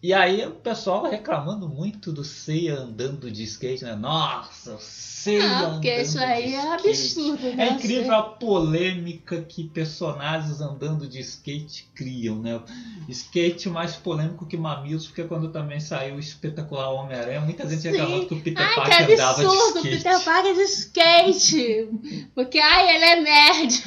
[0.04, 3.96] e aí o pessoal reclamando muito do Seiya andando de skate, né?
[3.96, 6.90] Nossa, o Seiya Ah, porque andando isso aí de é skate.
[6.90, 7.70] absurdo, né?
[7.70, 12.62] É incrível a polêmica que personagens andando de skate criam, né?
[13.08, 18.26] Skate mais polêmico que Mamilos, porque quando também saiu o espetacular Homem-Aranha, muita gente reclamando
[18.28, 19.98] que o Peter Ai, Parker que andava de absurdo, skate.
[19.98, 21.90] Peter Parker de skate!
[22.36, 23.84] Porque, ai, ele é nerd!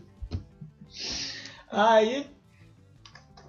[1.70, 2.26] Aí,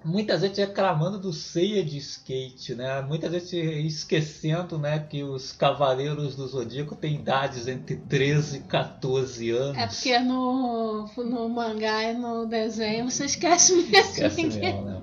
[0.04, 3.00] muita gente reclamando do ceia de skate, né?
[3.02, 9.50] Muita gente esquecendo, né, que os Cavaleiros do Zodíaco têm idades entre 13 e 14
[9.50, 9.78] anos.
[9.78, 13.96] É porque no, no mangá e no desenho você esquece mesmo.
[13.96, 15.02] Esquece mesmo, né?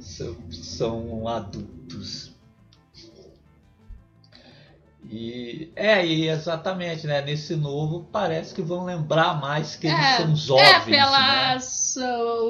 [0.00, 2.31] São, são adultos.
[5.12, 7.20] E é, e exatamente, né?
[7.20, 11.58] Nesse novo parece que vão lembrar mais que eles É, são jovens, É, pela né?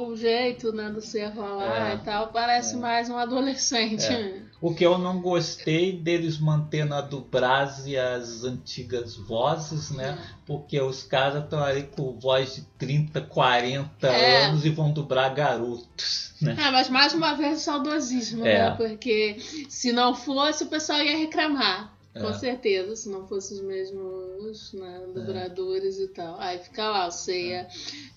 [0.06, 2.78] o jeito né, do ser falar É, e tal, parece é.
[2.78, 4.04] mais um adolescente.
[4.06, 4.42] É.
[4.60, 10.16] O que eu não gostei deles mantendo a dublagem as antigas vozes, né?
[10.46, 14.46] Porque os caras estão ali com voz de 30, 40 É.
[14.46, 16.54] anos e vão dublar garotos, né?
[16.56, 18.70] É, mas mais uma vez o saudosismo, É.
[18.70, 18.76] né?
[18.76, 19.36] Porque
[19.68, 21.92] se não fosse, o pessoal ia reclamar.
[22.12, 22.32] Com É.
[22.34, 26.38] certeza, se não fossem os mesmos né, dubladores e tal.
[26.38, 27.68] Aí fica lá, você ia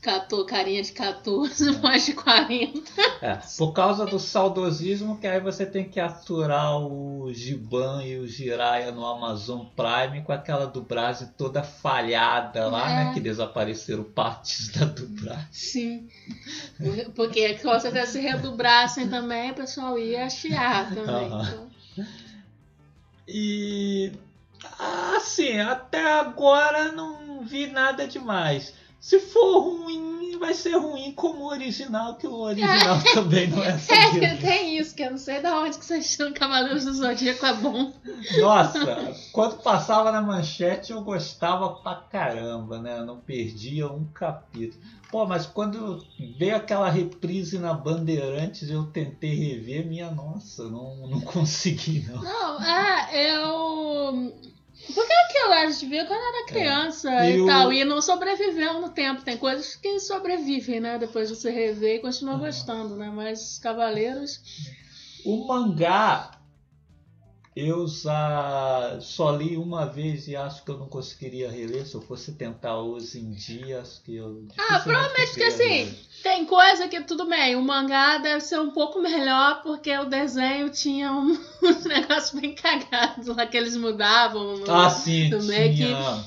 [0.02, 2.92] catou, carinha de 14, mais de 40.
[3.22, 8.28] É, por causa do saudosismo, que aí você tem que aturar o Giban e o
[8.28, 12.96] Jiraiya no Amazon Prime com aquela dublagem toda falhada lá, É.
[13.06, 13.14] né?
[13.14, 15.48] Que desapareceram partes da dublagem.
[15.52, 16.08] Sim.
[17.16, 21.28] Porque com certeza se redubrassem também, o pessoal ia chiar também.
[21.32, 21.48] Aham.
[21.48, 21.75] Então,
[23.28, 24.12] E
[25.16, 28.74] assim, até agora não vi nada demais.
[29.00, 33.70] Se for ruim, vai ser ruim como o original, que o original também não é
[33.70, 36.94] É, sobre tem isso, que eu não sei de onde que vocês tiram Cavaleiros do
[36.94, 37.94] Zodíaco é bom.
[38.40, 43.00] Nossa, quando passava na manchete eu gostava pra caramba, né?
[43.00, 44.82] Eu não perdia um capítulo.
[45.12, 46.06] Pô, mas quando
[46.38, 52.22] veio aquela reprise na Bandeirantes eu tentei rever, minha nossa, não, não consegui não.
[52.22, 54.55] Não, é, eu.
[54.94, 58.80] Porque aquilo a gente viu quando era criança E e, o- tal, e não sobreviveu
[58.80, 59.24] no tempo.
[59.24, 60.98] Tem coisas que sobrevivem, né?
[60.98, 63.12] Depois de você rever e continua gostando, né?
[63.14, 64.40] Mas Cavaleiros.
[65.26, 66.32] O mangá
[67.56, 71.86] eu já só li uma vez e acho que eu não conseguiria reler.
[71.88, 74.46] Se eu fosse tentar hoje em dia, acho que eu.
[74.58, 75.96] Ah, provavelmente que assim, reler.
[76.22, 77.56] tem coisa que tudo bem.
[77.56, 81.32] O mangá deve ser um pouco melhor porque o desenho tinha um,
[81.64, 84.58] uns negócios bem cagados lá que eles mudavam.
[84.58, 86.26] no- Ah, sim, tinha, Mac.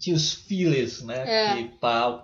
[0.00, 1.22] tinha os fillers, né?
[1.26, 1.56] É.
[1.56, 2.22] Que, pra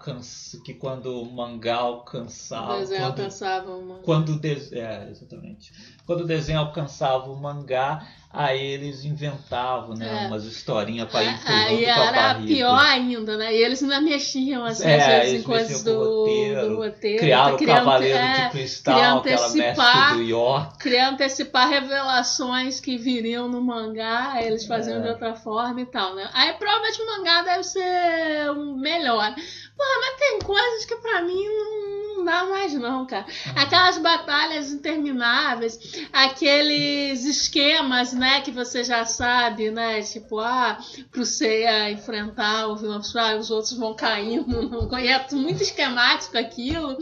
[0.64, 2.78] que quando o mangá o alcançava.
[2.80, 3.94] desenho quando, alcançava uma.
[4.00, 5.72] quando o de- é, exatamente.
[6.10, 10.24] Quando o desenho alcançava o mangá, aí eles inventavam, né?
[10.24, 10.26] É.
[10.26, 13.54] Umas historinhas pra ir empurrando Aí com a era pior ainda, né?
[13.54, 17.18] E eles ainda mexiam assim, É, às vezes, em coisas o do roteiro, do roteiro.
[17.20, 20.78] Criaram o queriam- Cavaleiro é, de Cristal, aquela mestre do York.
[20.78, 25.02] Queria antecipar revelações que viriam no mangá, aí eles faziam É.
[25.02, 26.28] de outra forma e tal, né?
[26.34, 29.32] Aí provavelmente o mangá deve ser um melhor.
[29.32, 33.26] Porra, mas tem coisas que pra mim não, não dá mais não, cara.
[33.56, 35.78] Aquelas batalhas intermináveis,
[36.12, 40.02] aqueles esquemas, né, que você já sabe, né?
[40.02, 40.78] Tipo, ah,
[41.10, 44.62] pro Seiya enfrentar o vilão, ah, os outros vão caindo.
[44.68, 46.96] Não é muito esquemático aquilo.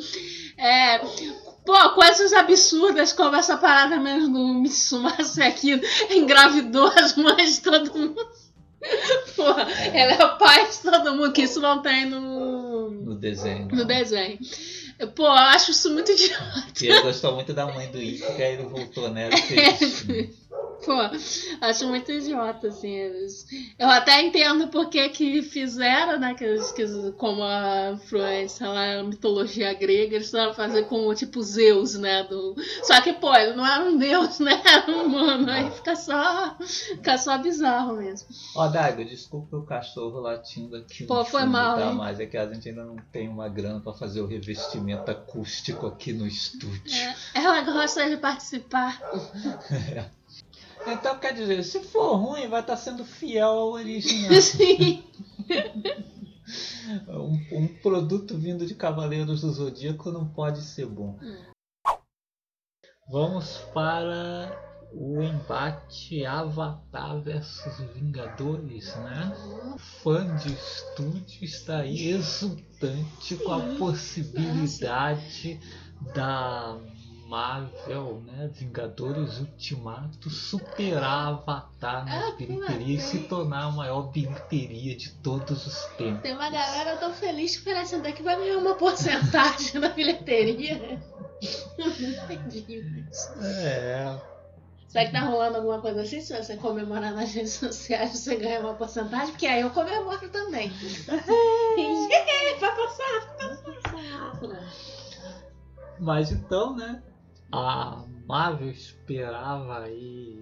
[0.56, 1.00] É,
[1.64, 5.78] Pô, coisas absurdas como essa parada mesmo do Mitsumasa aqui
[6.10, 8.26] engravidou as mães de todo mundo.
[9.36, 13.68] Porra, ela é o pai de todo mundo, que isso não tem no, No desenho.
[13.68, 14.38] no desenho.
[15.06, 16.64] Pô, eu acho isso muito idiota.
[16.82, 20.04] E ele gostou muito da mãe do Ikki, aí ele voltou e fez.
[20.84, 20.92] Pô,
[21.60, 22.88] acho muito idiota, assim.
[22.88, 23.44] Eles...
[23.78, 26.34] Eu até entendo por que fizeram, né?
[26.34, 26.84] Que, eles- que,
[27.16, 32.22] como a influência lá, a mitologia grega, eles estavam fazer com tipo Zeus, né?
[32.24, 32.54] Do...
[32.84, 34.62] Só que, pô, ele não era um deus, né?
[34.64, 35.50] Era um humano.
[35.50, 38.28] Aí fica só, fica só bizarro mesmo.
[38.54, 41.92] Ó, Daigo, desculpa o cachorro latindo aqui Pô, foi mal, tá?
[41.92, 45.86] Mas é que a gente ainda não tem uma grana pra fazer o revestimento acústico
[45.88, 46.94] aqui no estúdio.
[47.34, 49.02] É, ela gosta de participar.
[50.92, 54.32] Então, quer dizer, se for ruim, vai estar sendo fiel ao original.
[54.42, 55.04] Sim.
[57.08, 61.18] um, um produto vindo de Cavaleiros do Zodíaco não pode ser bom.
[61.22, 61.36] Hum.
[63.10, 69.32] Vamos para o embate Avatar versus Vingadores, né?
[69.74, 75.60] O fã de estúdio está aí exultante com a possibilidade
[76.14, 76.78] da
[77.28, 78.48] Marvel, né?
[78.54, 83.28] Vingadores Ultimato superar Avatar nas Ah, que bilheterias e se legal.
[83.28, 86.22] tornar a maior bilheteria de todos os tempos.
[86.22, 91.02] Tem uma galera tão feliz que parece até que vai ganhar uma porcentagem da bilheteria.
[91.78, 93.32] Não entendi isso.
[93.44, 94.18] É,
[94.88, 96.22] Será que tá rolando alguma coisa assim?
[96.22, 99.32] Se você comemorar nas redes sociais, você ganha uma porcentagem?
[99.32, 100.70] Porque aí eu comemoro também.
[102.58, 104.38] vai passar, vai passar.
[106.00, 107.02] Mas então, né?
[107.50, 110.38] A Marvel esperava aí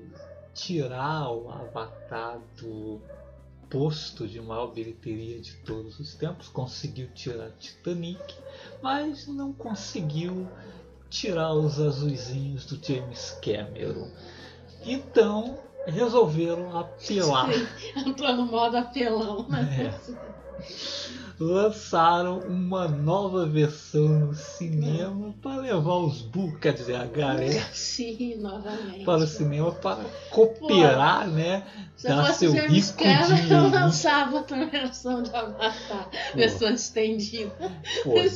[0.53, 3.01] tirar o Avatar do
[3.71, 6.49] posto de maior bilheteria de todos os tempos.
[6.49, 8.35] Conseguiu tirar Titanic,
[8.83, 10.49] mas não conseguiu
[11.09, 14.11] tirar os azuizinhos do James Cameron.
[14.85, 17.51] Então resolveram apelar.
[18.05, 19.95] Entrou no modo apelão, né?
[21.39, 28.37] lançaram uma nova versão no cinema para levar os burros, quer dizer, a galera Sim,
[28.37, 29.05] novamente.
[29.05, 31.67] para o cinema para cooperar, né?
[31.97, 36.11] Se dar seu James rico Cameron, eu lançava outra versão de Avatar.
[36.35, 37.53] Versão estendida.
[38.05, 38.29] Pô, devia,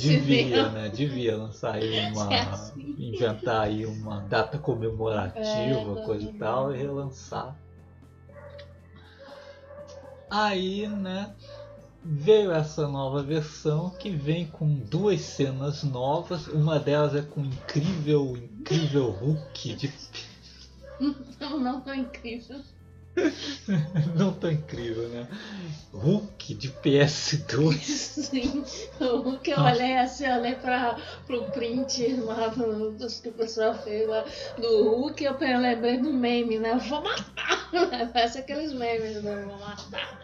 [0.45, 0.69] Cinema.
[0.71, 0.89] né?
[0.89, 2.33] Devia lançar aí uma.
[2.33, 2.97] É assim.
[2.99, 7.57] inventar aí uma data comemorativa, É, coisa e tal, e relançar.
[10.31, 11.35] Aí, né?
[12.03, 16.47] Veio essa nova versão que vem com duas cenas novas.
[16.49, 19.93] Uma delas é com o incrível, incrível Hulk de
[21.41, 22.61] Não, não tão incrível.
[24.17, 25.27] Não tão incrível, né?
[25.93, 27.75] Hulk de PS2.
[27.83, 28.65] Sim,
[29.01, 33.33] o Hulk eu olhei assim, eu olhei pra, pro print lá do, dos que o
[33.33, 34.25] pessoal fez lá
[34.57, 36.77] do Hulk, eu lembrei do meme, né?
[36.89, 37.69] Vou matar!
[38.13, 39.45] Parece aqueles memes, né?
[39.47, 40.21] Vou matar.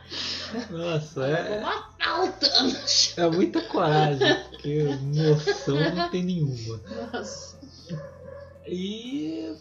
[0.70, 3.14] Nossa, Vou é, matar o Thanos.
[3.16, 6.81] é muita coragem, porque noção não tem nenhuma.
[7.12, 7.59] Nossa.
[8.66, 9.55] E.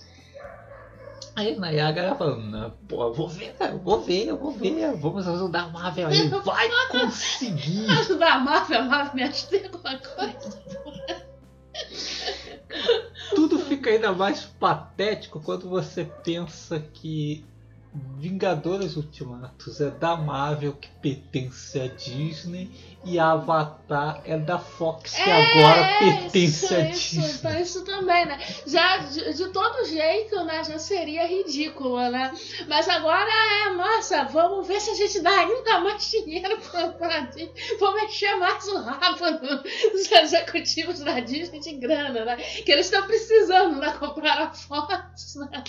[1.35, 4.51] Aí na Yaga falando, "Não, pô, eu vou ver, cara, eu vou ver, eu vou
[4.51, 7.89] ver, vamos ajudar a Marvel aí, vai conseguir.
[7.91, 10.63] Ajudar a Marvel, a Marvel me ajuda em alguma coisa.
[13.35, 17.43] Tudo fica ainda mais patético quando você pensa que
[18.17, 22.69] Vingadores Ultimatos é da Marvel que pertence à Disney
[23.03, 27.31] e Avatar é da Fox que agora pertence isso, à isso, Disney.
[27.31, 28.39] então isso também, né?
[28.65, 30.63] Já de, de todo jeito, né?
[30.63, 32.33] Já seria ridículo, né?
[32.67, 37.19] Mas agora é, nossa, vamos ver se a gente dá ainda mais dinheiro pra, pra
[37.21, 37.53] Disney.
[37.79, 39.39] Vamos mexer mais o rabo
[39.91, 42.37] dos executivos da Disney de grana, né?
[42.37, 43.93] Que eles estão precisando, né?
[43.99, 45.63] Comprar a Fox, né?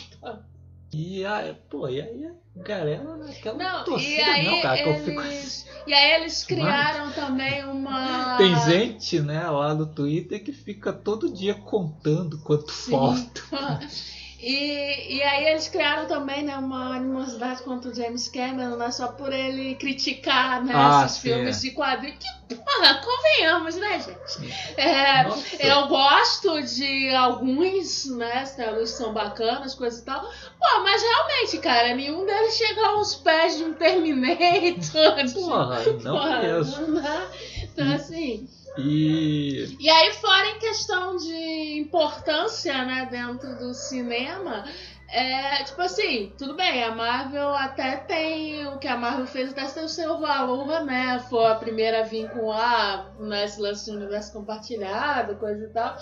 [0.92, 4.88] E aí, pô, e aí a galera naquela Não, torcida, e aí não, cara, que
[4.88, 8.36] eu fico eles, e aí eles criaram também uma...
[8.38, 12.92] Tem gente, né, lá no Twitter que fica todo dia contando quanto Sim.
[12.92, 13.42] falta.
[14.38, 19.08] E, e aí eles criaram também né, uma animosidade contra o James Cameron, né, só
[19.08, 21.60] por ele criticar né, Ah, esses sim, filmes é.
[21.62, 22.18] de quadrinhos.
[22.48, 24.54] Que, porra, convenhamos, né, gente?
[24.76, 25.26] É,
[25.70, 30.20] eu gosto de alguns, né, alguns são bacanas, coisa e tal.
[30.20, 35.16] Pô, mas realmente, cara, nenhum deles chega aos pés de um Terminator.
[35.34, 36.86] Porra, não Porra, mesmo.
[36.88, 37.26] não dá.
[37.62, 38.48] Então, assim...
[38.78, 44.64] E E aí, fora em questão de importância, né, dentro do cinema,
[45.08, 48.66] é tipo assim, tudo bem, a Marvel até tem.
[48.68, 51.24] O que a Marvel fez até tem o seu valor, né?
[51.30, 55.68] Foi a primeira a vir com a, né, esse lance de universo compartilhado, coisa e
[55.68, 55.96] tal.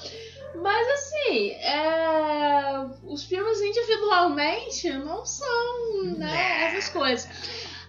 [0.55, 7.29] Mas assim, é, os filmes individualmente não são né, essas coisas.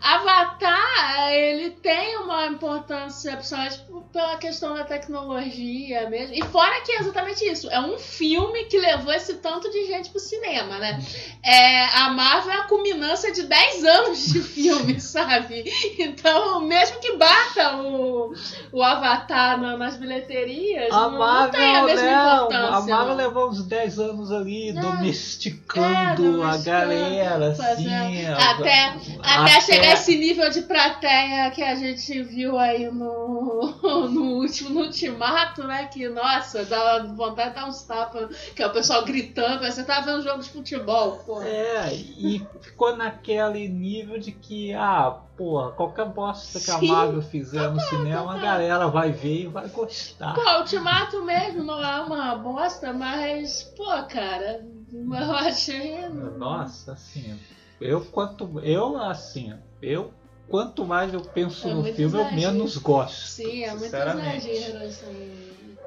[0.02, 3.82] Avatar, ele tem uma importância, principalmente
[4.12, 6.36] pela questão da tecnologia mesmo.
[6.36, 7.70] E fora que é exatamente isso.
[7.70, 11.00] É um filme que levou esse tanto de gente pro cinema, né?
[11.43, 15.64] É, a Marvel é a culminância de 10 anos de filme, sabe?
[16.00, 18.34] Então, mesmo que bata o,
[18.72, 22.68] o Avatar na- nas bilheterias, a não, não tem a Marvel, mesma não, importância.
[22.68, 23.16] a Marvel não.
[23.16, 28.26] levou uns 10 anos ali É, domesticando é, a galera, fazendo- assim.
[28.28, 28.93] Até,
[29.24, 33.74] a- até chegar esse nível de plateia que a gente viu aí no,
[34.10, 35.86] no último no Ultimato, né?
[35.88, 40.02] Que, nossa, dá vontade de dar uns tapas, que é o pessoal gritando, você tá
[40.02, 41.42] vendo um jogo de futebol, pô.
[41.42, 46.82] É, e ficou naquele nível de que, ah, porra, qualquer bosta que a.
[46.82, 50.34] Marvel fizer no cinema, a galera vai ver e vai gostar.
[50.34, 56.08] Pô, o Ultimato mesmo não é uma bosta, mas, pô, cara, eu achei.
[56.10, 57.38] Nossa, assim,
[57.80, 58.60] eu quanto.
[58.62, 59.54] Eu, assim,
[59.86, 60.14] eu.
[60.48, 62.36] Quanto mais eu penso É no filme, eu exagero.
[62.36, 63.28] menos gosto.
[63.28, 65.78] Sim, é muito exagero, assim.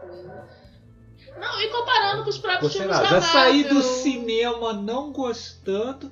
[1.39, 5.13] Não, e comparando com os próprios sei filmes lá, da já saí do cinema não
[5.13, 6.11] gostando.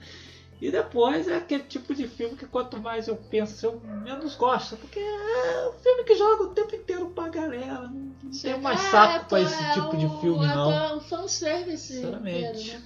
[0.60, 4.76] E depois é aquele tipo de filme que quanto mais eu penso, eu menos gosto.
[4.76, 7.90] Porque é um filme que joga o tempo inteiro pra galera.
[8.22, 10.96] Não tem mais É, saco pô, pra esse é tipo de filme, é não.
[10.96, 12.60] um fanservice Sinceramente.
[12.60, 12.82] inteiro, né?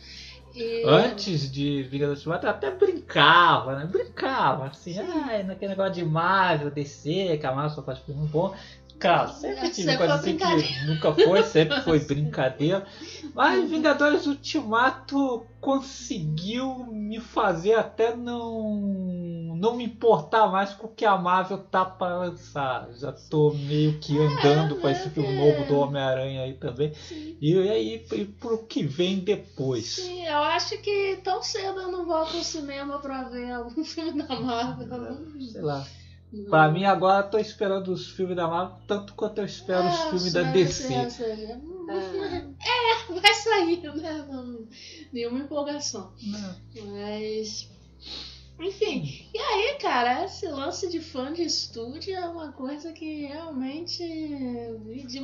[0.55, 3.87] E- Antes de Vingadores Ultimato, eu até brincava, né?
[3.87, 8.55] Brincava, assim, ai, naquele negócio de Marvel, DC, que a Marvel só faz filme bom.
[9.01, 12.87] Cara, sempre tive sempre assim que nunca foi, sempre foi brincadeira.
[13.35, 21.07] Mas Vingadores Ultimato conseguiu me fazer até não, não me importar mais com o que
[21.07, 22.89] a Marvel tá para lançar.
[22.99, 26.93] Já tô meio que andando com esse filme novo do Homem-Aranha aí também.
[26.95, 29.95] Sim, E aí, e pro que vem depois.
[29.97, 34.23] sim, eu acho que tão cedo eu não volto ao cinema pra ver algum filme
[34.23, 35.17] da Marvel.
[35.41, 35.87] Sei lá.
[36.33, 36.51] Não.
[36.51, 39.95] Pra mim agora eu tô esperando os filmes da Marvel tanto quanto eu espero os
[39.99, 40.83] É, filmes da DC.
[40.89, 41.27] sei, sei.
[41.45, 44.27] É, vai sair, né?
[44.31, 44.67] Não,
[45.13, 46.13] nenhuma empolgação.
[46.23, 46.57] Não.
[46.93, 47.69] Mas.
[48.61, 54.03] Enfim, e aí, cara, esse lance de fã de estúdio é uma coisa que realmente.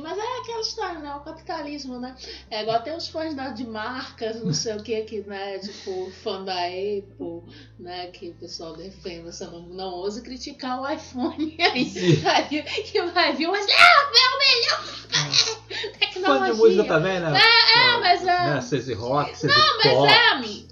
[0.01, 1.15] Mas é aquela história, né?
[1.15, 2.15] O capitalismo, né?
[2.49, 5.59] É igual tem os fãs de marcas, não sei o que, que, né?
[5.59, 7.43] Tipo, fã da Apple,
[7.79, 8.07] né?
[8.07, 11.85] Que o pessoal defende, você não, não ouse criticar o iPhone aí.
[11.85, 12.17] Sim.
[12.49, 13.97] Vir, que vai vir, mas não, é
[14.33, 14.97] o melhor
[15.67, 16.53] Fã de tecnologia.
[16.55, 17.33] música também, né?
[17.39, 18.25] É, mas é.
[18.25, 18.61] Né?
[18.61, 20.07] Cese Rock, Não, mas Pop.
[20.09, 20.27] é.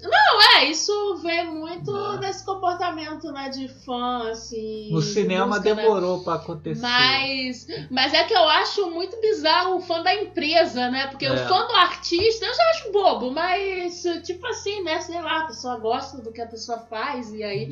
[0.08, 2.18] Não, é, isso vem muito Não.
[2.18, 4.90] desse comportamento né, de fã, assim.
[4.90, 5.82] No cinema música, né?
[5.82, 6.80] demorou pra acontecer.
[6.80, 11.06] Mas, mas é que eu acho muito bizarro o fã da empresa, né?
[11.08, 11.46] Porque o É.
[11.48, 15.00] fã do artista eu já acho bobo, mas tipo assim, né?
[15.00, 17.70] Sei lá, a pessoa gosta do que a pessoa faz e aí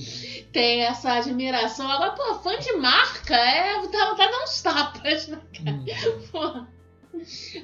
[0.53, 1.91] tem essa admiração.
[1.91, 3.74] Agora, pô, fã de marca é.
[3.95, 5.41] Tá vontade de dar uns tapas, né?
[5.66, 5.85] Hum.
[6.32, 6.64] Pô,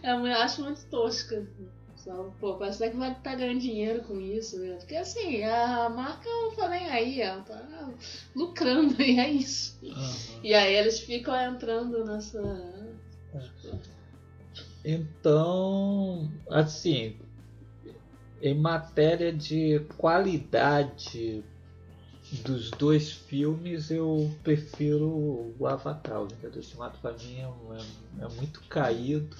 [0.02, 1.36] eu acho muito tosca.
[1.36, 1.79] assim.
[2.04, 4.76] Só, pô, parece que vai estar ganhando dinheiro com isso, né?
[4.76, 7.92] Porque assim, a marca não tá nem aí, ela tá
[8.34, 9.78] lucrando e é isso.
[9.84, 10.40] Aham.
[10.42, 12.40] E aí eles ficam entrando nessa.
[14.84, 17.16] Então, assim,
[18.40, 21.44] em matéria de qualidade
[22.44, 26.22] dos dois filmes, eu prefiro o Avatar.
[26.22, 29.36] O Vingador Ultimato pra mim é, é- é muito caído.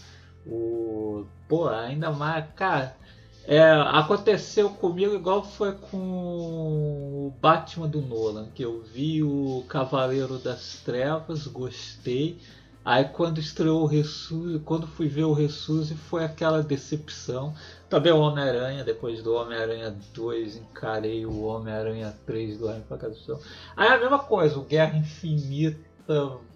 [0.47, 2.97] O, pô, ainda mais, cara,
[3.45, 10.39] é, aconteceu comigo igual foi com o Batman do Nolan, que eu vi o Cavaleiro
[10.39, 12.39] das Trevas, gostei.
[12.85, 17.55] Aí quando estreou o Ressurge, quando fui ver o Ressurge foi aquela decepção.
[17.89, 22.85] Também o Homem-Aranha, depois do Homem-Aranha 2, encarei o Homem-Aranha 3 do Homem
[23.27, 23.39] Chão.
[23.77, 25.77] Aí a mesma coisa, o Guerra Infinita,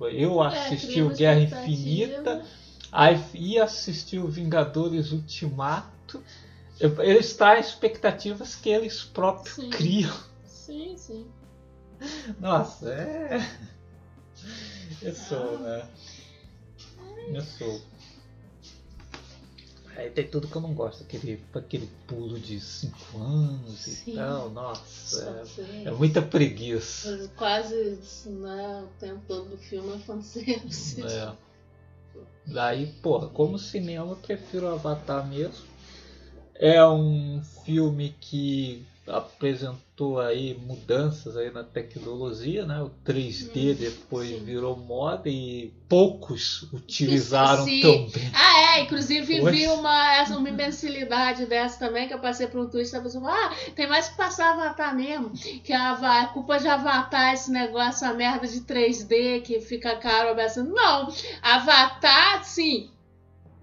[0.00, 1.40] eu assisti cria o Guerra.
[1.40, 2.42] Infinita,
[2.94, 6.22] aí ia assistir o Vingadores Ultimato.
[6.80, 9.70] Eles têm expectativas que eles próprios Sim.
[9.70, 10.16] criam.
[10.46, 11.26] Sim, sim.
[12.40, 13.50] Nossa, é.
[15.02, 15.14] Eu Ah.
[15.14, 15.88] sou, né?
[17.28, 17.80] Eu sou.
[19.96, 24.12] Aí tem tudo que eu não gosto, aquele, aquele pulo de 5 anos Sim.
[24.12, 25.44] e tal, nossa,
[25.84, 27.30] é, é muita preguiça.
[27.36, 31.00] Quase né, o tempo todo do filme é fanservice.
[31.00, 31.32] É.
[32.46, 35.64] Daí, porra, como cinema eu prefiro Avatar mesmo.
[36.54, 42.82] É um filme que apresentou aí mudanças aí na tecnologia, né?
[42.82, 44.44] O 3D Hum, depois sim.
[44.44, 47.80] virou moda e poucos utilizaram Sim.
[47.80, 48.30] tão bem.
[48.34, 49.52] Ah, é, inclusive Oi?
[49.52, 53.30] vi uma, essa, uma imbecilidade dessa também, que eu passei por um twist, a pessoa
[53.30, 55.30] ah, tem mais que passar Avatar mesmo,
[55.62, 60.30] que a, a culpa de Avatar, esse negócio, a merda de 3D, que fica caro,
[60.30, 60.64] a beça.
[60.64, 62.90] Não, Avatar, sim,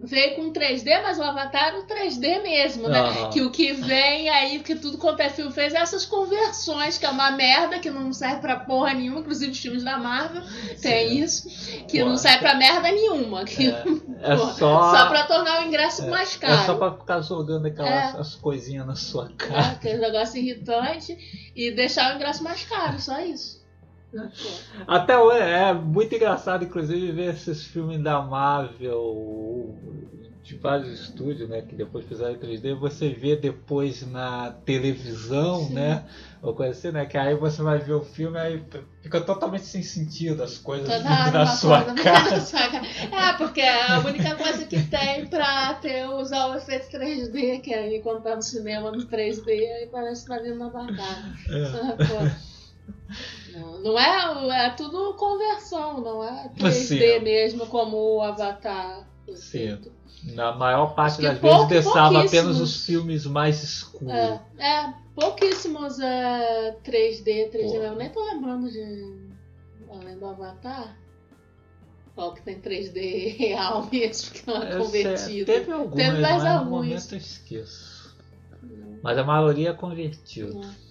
[0.03, 2.99] veio com 3D, mas o Avatar o 3D mesmo, né?
[2.99, 3.29] Aham.
[3.29, 7.05] Que o que vem aí, que tudo quanto é filme fez, é essas conversões, que
[7.05, 10.41] é uma merda, que não serve pra porra nenhuma, inclusive os filmes da Marvel
[10.81, 11.23] tem Sim.
[11.23, 11.49] isso,
[11.87, 13.45] que Pô, não serve pra merda nenhuma.
[13.45, 13.83] Que, É,
[14.23, 16.65] é só, só pra tornar o ingresso mais é caro.
[16.65, 18.17] só pra ficar jogando aquelas É.
[18.19, 19.67] as coisinhas na sua cara.
[19.73, 21.15] Aquele negócio irritante
[21.55, 23.60] e deixar o ingresso mais caro, só isso.
[24.87, 29.75] Até hoje é muito engraçado, inclusive, ver esses filmes da Marvel
[30.43, 31.61] de vários estúdios, né?
[31.61, 35.73] Que depois fizeram em 3D, você vê depois na televisão, Sim.
[35.75, 36.03] né?
[36.41, 37.05] Ou coisa assim, né?
[37.05, 38.63] Que aí você vai ver o filme aí
[39.01, 42.41] fica totalmente sem sentido as coisas Toda na uma sua coisa, cara.
[42.41, 42.85] sua cara.
[42.85, 48.01] É, porque a única coisa que tem pra ter, usar o efeito 3D, que aí
[48.01, 51.33] quando tá no cinema no 3D, aí parece que tá vindo na tua cara.
[51.49, 52.31] É.
[53.53, 57.19] Não, não é, é tudo conversão, não é 3D Sim.
[57.19, 59.07] mesmo, como o Avatar.
[59.35, 59.77] Sim.
[60.33, 64.13] Na maior parte das pouco- vezes deixava apenas os filmes mais escuros.
[64.13, 67.79] É, é pouquíssimos é, 3D, 3D Pô.
[67.79, 67.95] mesmo.
[67.95, 69.31] Nem tô lembrando de.
[69.89, 70.95] Além do Avatar.
[72.13, 75.45] Qual que tem 3D real mesmo, que não é Eu sei, convertido.
[75.45, 76.69] Teve alguns, Teve mais mas no alguns.
[76.69, 78.15] momento eu esqueço.
[79.01, 80.53] Mas a maioria é convertido.
[80.59, 80.90] Não.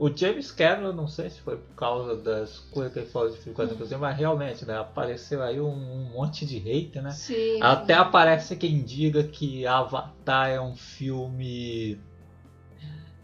[0.00, 3.28] O James Cameron, eu não sei se foi por causa das coisas que ele falou
[3.28, 4.78] de filme 40%, mas realmente, né?
[4.78, 7.10] Apareceu aí um, um monte de hater, né?
[7.10, 7.60] Sim.
[7.60, 12.00] Até aparece quem diga que Avatar é um filme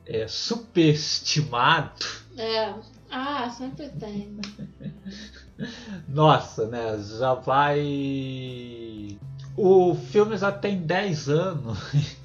[0.04, 2.04] é, superestimado.
[2.36, 2.74] É.
[3.10, 4.38] Ah, sempre tem.
[6.06, 6.98] Nossa, né?
[7.18, 9.18] Já vai.
[9.56, 11.78] O filme já tem 10 anos.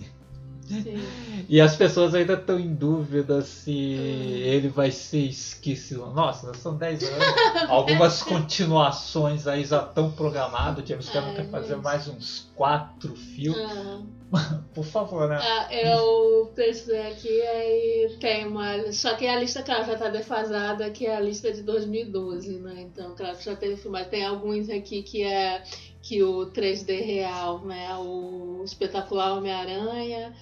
[0.71, 1.45] Sim.
[1.49, 4.37] E as pessoas ainda estão em dúvida se Hum.
[4.37, 6.05] ele vai ser esquecido.
[6.07, 7.25] Nossa, já são 10 anos.
[7.69, 10.83] Algumas continuações aí já estão programadas.
[10.83, 13.59] O James Cameron quer fazer mas- mais uns 4 filmes.
[13.61, 14.01] Ah,
[14.73, 15.37] Por favor, né?
[15.41, 18.89] ah, eu pesquisei aqui aí tem uma.
[18.93, 22.75] Só que a lista, claro, já tá defasada, que é a lista de 2012, né?
[22.89, 24.09] Então, claro, já teve filmado.
[24.09, 25.61] Tem alguns aqui que é
[26.01, 27.93] que o 3D real, né?
[27.97, 30.33] O espetacular Homem-Aranha,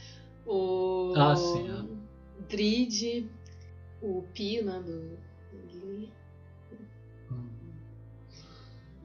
[0.49, 1.97] o Ah, sim,
[2.49, 3.25] Drid,
[4.01, 4.79] o Pi, né?
[4.79, 4.99] Do,
[5.51, 6.09] do Glee,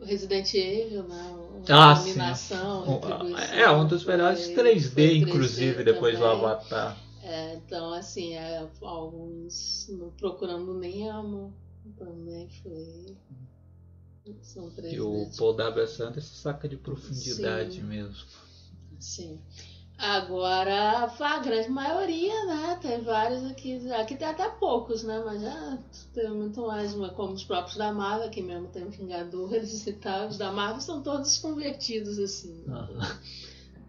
[0.01, 1.35] o Resident Evil, né?
[1.69, 2.11] Ah, a sim.
[2.11, 6.25] iluminação, Um- retribuição, É um dos melhores foi- 3D, foi inclusive, depois do.
[6.25, 6.97] Avatar.
[7.23, 11.55] É, então, assim, é, alguns no Procurando Nemo
[11.99, 13.17] também foi.
[14.43, 15.31] São E o.
[15.37, 16.03] Paul W.S.
[16.03, 17.83] Anderson saca de profundidade Sim.
[17.83, 18.25] mesmo.
[18.99, 19.39] Sim.
[19.97, 22.79] Agora, a grande maioria, né?
[22.83, 23.91] Tem vários aqui.
[23.93, 25.23] Aqui tem até poucos, né?
[25.25, 25.79] Mas já
[26.13, 30.29] tem muito mais, como os próprios da Marvel, aqui mesmo tem Vingadores e tal.
[30.29, 32.65] Os da Marvel são todos convertidos, assim.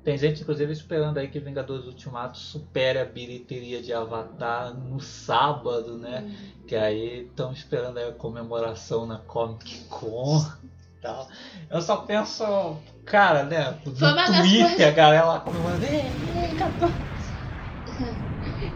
[0.03, 5.97] Tem gente, inclusive, esperando aí que Vingadores Ultimato supere a bilheteria de Avatar no sábado,
[5.97, 6.31] né?
[6.67, 10.45] Que aí estão esperando aí a comemoração na Comic Con
[11.05, 11.27] tal.
[11.69, 13.79] Eu só penso, cara, né?
[13.85, 15.85] No Foi uma das Twitter, coisas- a galera lá comemorando.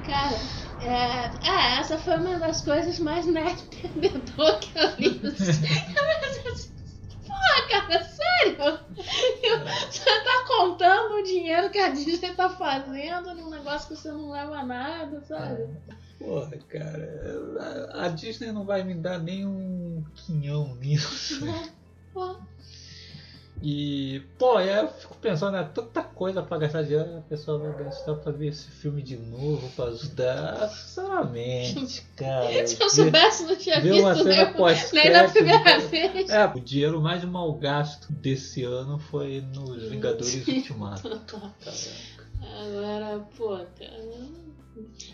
[0.06, 0.38] Cara,
[0.80, 5.20] é, é, essa foi uma das coisas mais nerd perdedor que eu li.
[7.28, 8.80] Porra, cara, sério?
[9.92, 14.32] Você tá contando o dinheiro que a Disney tá fazendo num negócio que você não
[14.32, 15.68] leva nada, sabe?
[16.18, 21.46] Porra, cara, a a Disney não vai me dar nem um quinhão nisso.
[22.20, 22.36] Pô,
[23.62, 28.16] E, pô, eu fico pensando, é tanta coisa pra gastar dinheiro, a pessoa vai gastar
[28.16, 30.70] pra ver esse filme de novo, pra ajudar.
[30.70, 32.68] Sinceramente, cara.
[32.68, 36.30] se eu soubesse, não tinha ver uma visto cena nem, pós nem da primeira vez.
[36.30, 41.10] É, o dinheiro mais mal gasto desse ano foi nos Vingadores Ultimato.
[42.42, 44.49] Agora, pô, cara.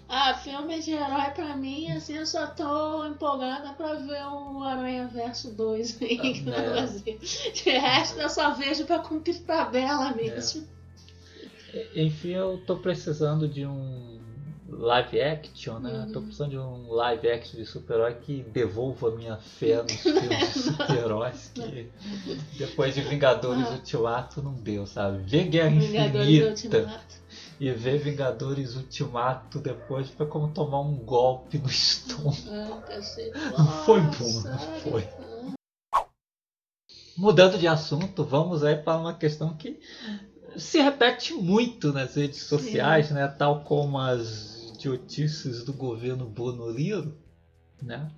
[0.07, 5.07] Ah, filme de herói pra mim, assim, eu só tô empolgada pra ver o Aranha
[5.07, 6.51] Verso 2 aí que É.
[6.51, 7.20] vai fazer.
[7.20, 10.68] De resto, eu só vejo pra cumprir tabela mesmo.
[11.95, 14.16] Enfim, eu tô precisando de um
[14.70, 16.05] live action, né?
[16.05, 16.11] Uhum.
[16.13, 20.53] Tô precisando de um live action de super-herói que devolva a minha fé nos filmes
[20.53, 21.51] de super-heróis.
[21.53, 21.89] Que
[22.57, 23.72] depois de Vingadores Ah.
[23.72, 25.18] Ultimato não deu, sabe?
[25.24, 27.25] Ver Guerra Vingadores Infinita Ultimato.
[27.60, 32.36] E ver Vingadores Ultimato depois foi como tomar um golpe no estômago.
[33.58, 35.08] Não foi bom, não foi.
[37.18, 39.80] Mudando de assunto, vamos aí para uma questão que
[40.58, 42.58] se repete muito nas redes Sim.
[42.58, 43.28] sociais, né?
[43.28, 47.18] Tal como as idiotices do governo Bonoliro,
[47.82, 48.12] né?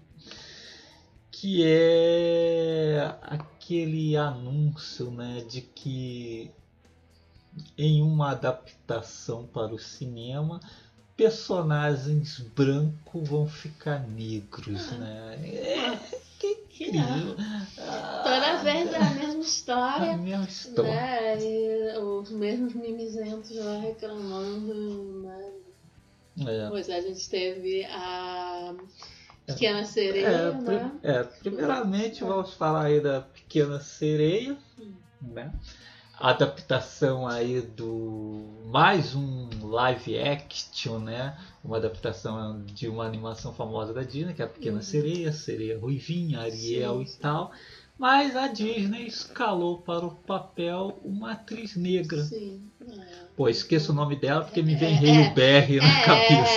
[1.32, 6.52] Que é aquele anúncio, né, de que
[7.78, 10.60] em uma adaptação para o cinema
[11.16, 15.36] personagens brancos vão ficar negros, né?
[15.44, 16.00] É,
[16.40, 17.36] que Que não.
[18.24, 20.18] Toda vez é a mesma A história.
[20.18, 20.92] mesma história.
[20.92, 21.44] Né?
[21.44, 25.52] E os mesmos mimizentos lá reclamando, né?
[26.48, 26.68] É.
[26.70, 28.76] Pois é, a gente teve a
[29.48, 30.92] Pequena É, Sereia, pri- né?
[31.02, 34.56] é, primeiramente vamos falar aí da Pequena Sereia,
[35.20, 35.52] né?
[36.20, 41.38] Adaptação aí do mais um live action, né?
[41.64, 44.82] Uma adaptação de uma animação famosa da Disney, que é a Pequena Uhum.
[44.82, 47.18] Sereia, Sereia Ruivinha, Ariel Sim, e sim.
[47.22, 47.52] tal.
[48.00, 52.24] Mas a Disney escalou para o papel uma atriz negra.
[52.24, 52.64] Sim.
[52.82, 52.94] É.
[53.36, 56.50] Pô, esqueço o nome dela porque me vem É, Rio é, Berry na cabeça.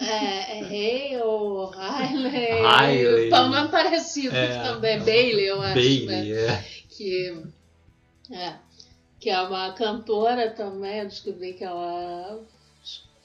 [0.00, 2.60] É, é, é Rei ou Riley.
[2.60, 3.30] Riley.
[3.30, 4.96] Tá um nome parecido É, também.
[4.96, 5.00] é.
[5.00, 5.68] Bailey, eu acho.
[5.68, 5.74] né?
[5.74, 6.64] Bailey, é.
[6.90, 7.42] Que,
[8.32, 8.54] é,
[9.26, 11.00] que é uma cantora também.
[11.00, 12.40] Eu descobri que ela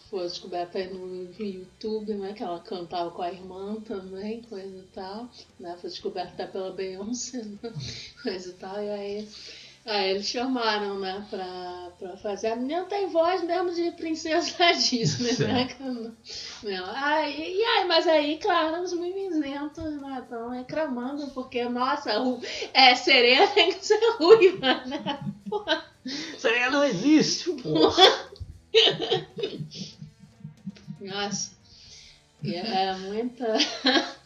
[0.10, 2.34] foi descoberta aí no YouTube, né?
[2.34, 5.30] Que ela cantava com a irmã também, coisa e tal.
[5.60, 5.78] Né?
[5.80, 7.60] Foi descoberta pela Beyoncé, né?
[8.24, 8.84] coisa e tal.
[8.84, 9.30] E aí,
[9.86, 11.24] aí eles chamaram, né?
[11.30, 12.48] Pra, pra fazer.
[12.48, 15.68] A menina tem voz mesmo de princesa da Disney, né?
[16.64, 16.96] Não.
[16.96, 22.12] Aí, e aí, mas aí, claro, os mimizentos né, estão reclamando, porque, nossa,
[22.74, 25.32] é, sereia tem que ser ruiva, né?
[26.38, 27.92] Sereia não existe, pô.
[31.00, 31.52] Nossa.
[32.44, 33.46] E é muita.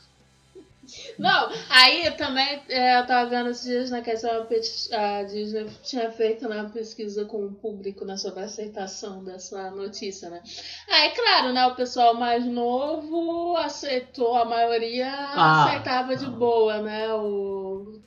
[1.17, 4.45] Não, aí também é, eu tava vendo esses dias na questão
[4.91, 10.29] a Disney tinha feito uma pesquisa com o público né, sobre a aceitação dessa notícia,
[10.29, 10.41] né?
[10.89, 16.29] Aí, claro, né, o pessoal mais novo aceitou, a maioria Ah, aceitava de ah.
[16.29, 17.13] boa, né?
[17.13, 17.99] O,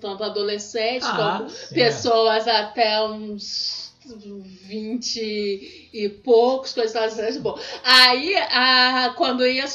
[0.00, 7.60] tanto adolescentes Ah, como sim, pessoas até uns 20 e poucos, coisas assim, boa.
[7.84, 9.66] Aí, a, quando ia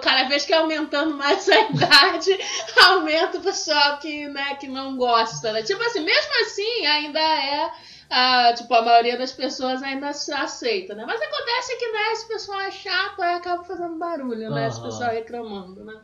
[0.00, 2.38] cada vez que ia aumentando mais a idade,
[2.84, 5.62] aumenta o pessoal que, né, que não gosta, né?
[5.62, 7.70] Tipo assim, mesmo assim, ainda é.
[8.10, 11.04] ah, tipo, a maioria das pessoas ainda se aceita, né?
[11.06, 14.68] Mas acontece que, né, esse pessoal é chato, aí acaba fazendo barulho, né?
[14.68, 14.86] Esse Aham.
[14.88, 16.00] pessoal reclamando, né?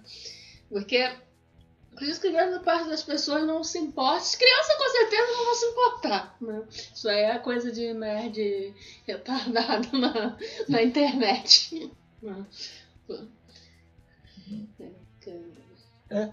[0.69, 1.09] Porque
[1.97, 4.19] Por isso que grande parte das pessoas não se importa.
[4.19, 6.37] As crianças com certeza não vão se importar.
[6.39, 6.63] Né?
[6.95, 8.75] Isso aí é coisa de nerd
[9.07, 10.37] retardado na,
[10.69, 11.91] na internet.
[12.23, 12.47] Né?
[16.11, 16.31] É.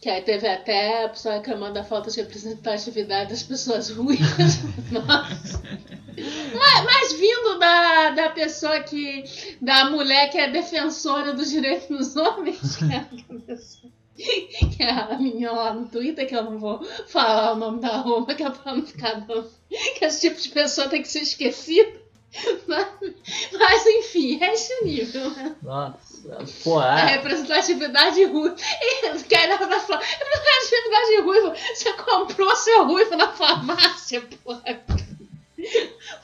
[0.00, 4.62] Que aí teve até a pessoa reclamando da falta de representatividade das pessoas ruivas.
[4.90, 5.62] Nossa.
[6.16, 9.24] Mas, mas vindo da, da pessoa que.
[9.60, 13.92] da mulher que é defensora dos direitos dos homens, que é a pessoa
[14.76, 17.96] que é a minha lá no Twitter, que eu não vou falar o nome da
[17.98, 19.50] Roma, que é pra não ficar dando.
[19.98, 22.00] Que esse tipo de pessoa tem que ser esquecido.
[22.68, 22.86] Mas,
[23.58, 25.56] mas enfim, é esse nível, né?
[25.62, 27.06] Nossa, pô, A é.
[27.16, 28.54] representatividade ruiva.
[29.28, 34.62] Que aí ela vai falar, representatividade ruiva, você comprou seu ruivo na farmácia, porra.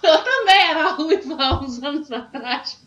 [0.03, 2.79] Eu também era ruiva há uns anos atrás.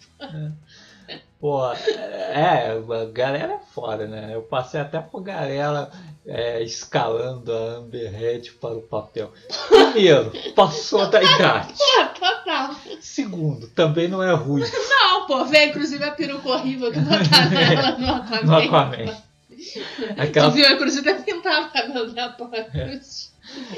[1.40, 4.32] Pô, é, a galera é foda, né?
[4.34, 5.90] Eu passei até por galera
[6.28, 9.32] é, escalando a Amber Heard para o papel.
[9.70, 11.74] Primeiro, passou da idade.
[11.78, 12.76] Pô, total.
[13.00, 17.98] Segundo, também não é ruim Não, pô, vem inclusive a peruca horrível que botaram ela
[17.98, 18.44] no Aquaman.
[18.44, 19.06] no Aquaman.
[19.06, 22.68] Tu Aquela, viu, inclusive até pintava o cabelo da porra.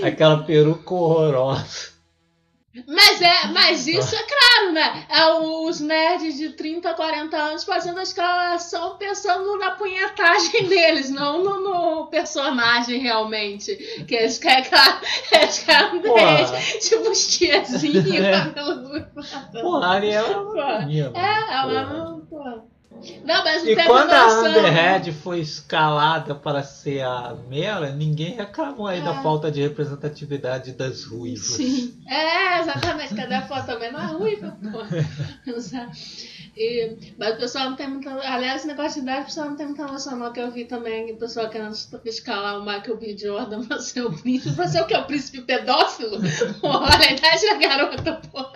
[0.03, 1.91] aquela peruca horrorosa.
[2.88, 5.05] Mas é, mas isso é claro, né?
[5.09, 11.43] É os nerds de 30, 40 anos fazendo a escalação pensando na punhetagem deles, não
[11.43, 13.76] no, no personagem realmente.
[14.07, 14.69] Que eles querem,
[15.34, 16.22] eles querem Porra.
[16.22, 18.32] nerd, tipo os tiazinhos, É.
[18.32, 19.07] cabelo ruivo.
[19.61, 20.91] Porra, a Ariel é Pô, uma.
[20.93, 22.72] É, ela não, pô.
[23.26, 29.02] Não, mas E quando a Heard foi escalada para ser a Mela, ninguém reclamou aí
[29.02, 29.24] da É.
[29.24, 31.47] falta de representatividade das ruivas.
[31.47, 31.99] Sim.
[32.08, 33.16] É, exatamente.
[33.16, 33.91] Cadê a foto também?
[33.91, 34.80] Não é ruiva, pô.
[36.56, 38.10] E, mas o pessoal não tem muita.
[38.12, 40.34] Aliás, esse negócio de idade, o pessoal não tem muita noção, não.
[40.34, 41.74] Que eu vi também o pessoal querendo
[42.04, 43.18] escalar o Michael B.
[43.18, 44.54] Jordan pra ser o príncipe.
[44.56, 44.93] Pra ser o que?
[44.93, 46.18] O príncipe pedófilo?
[46.62, 48.52] Olha a idade da garota, porra.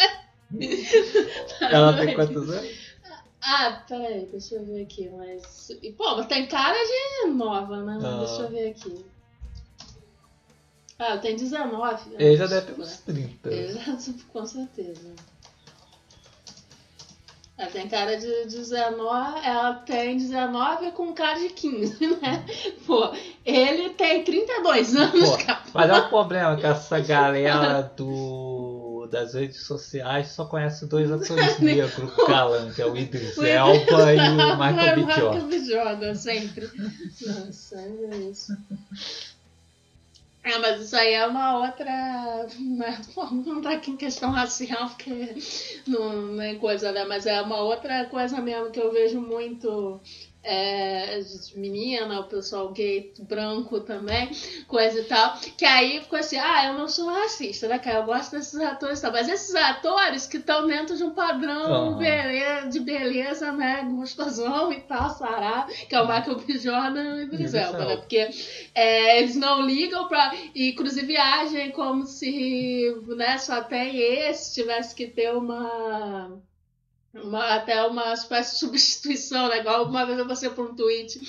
[1.62, 2.85] Ela tem quantos anos?
[3.48, 5.08] Ah, peraí, deixa eu ver aqui.
[5.10, 5.70] Mas.
[5.70, 8.00] E, pô, mas tem cara de nova, né?
[8.04, 8.18] Ah.
[8.26, 9.06] Deixa eu ver aqui.
[10.98, 12.16] Ah, tem 19.
[12.18, 12.84] Ele já deve ter né?
[12.84, 13.54] uns 30.
[13.54, 13.98] Ele já,
[14.34, 15.14] com certeza.
[17.58, 22.46] Ela tem cara de 19, ela tem 19 com cara de 15, né?
[22.86, 23.14] Pô,
[23.46, 25.38] ele tem 32 anos, Pô.
[25.74, 28.65] Mas é o problema que essa galera do,
[29.08, 34.20] das redes sociais só conhece dois atores negros galã, que é o Idris Elba e
[34.20, 35.02] o Michael B.
[35.02, 35.48] Michael Jordan.
[35.48, 35.66] B.
[35.66, 36.70] Jordan, sempre.
[37.22, 38.58] Nossa, é isso.
[40.46, 42.48] É, mas isso aí é uma outra.
[42.60, 43.02] Né?
[43.46, 45.36] Não tá aqui em questão racial, porque
[45.88, 47.04] não, não é coisa, né?
[47.04, 50.00] Mas é uma outra coisa mesmo que eu vejo muito.
[50.48, 51.22] É,
[51.56, 54.30] menina, o pessoal gay branco também,
[54.68, 57.98] coisa e tal, que aí ficou assim, ah, eu não sou racista, né, cara?
[58.00, 61.90] Eu gosto desses atores e tal, mas esses atores que estão dentro de um padrão
[61.94, 61.98] Aham.
[61.98, 66.58] bele- de beleza, né, gostosão e tal, sará, que é o Michael B.
[66.60, 67.98] Jordan e o Idris Idris Elba, né?
[67.98, 68.30] Porque
[68.74, 70.34] é, eles não ligam pra.
[70.54, 76.40] E inclusive agem como se né, só tem esse, tivesse que ter uma.
[77.24, 79.60] Uma- até uma espécie de substituição, né?
[79.60, 81.20] Igual uma vez eu passei por um tweet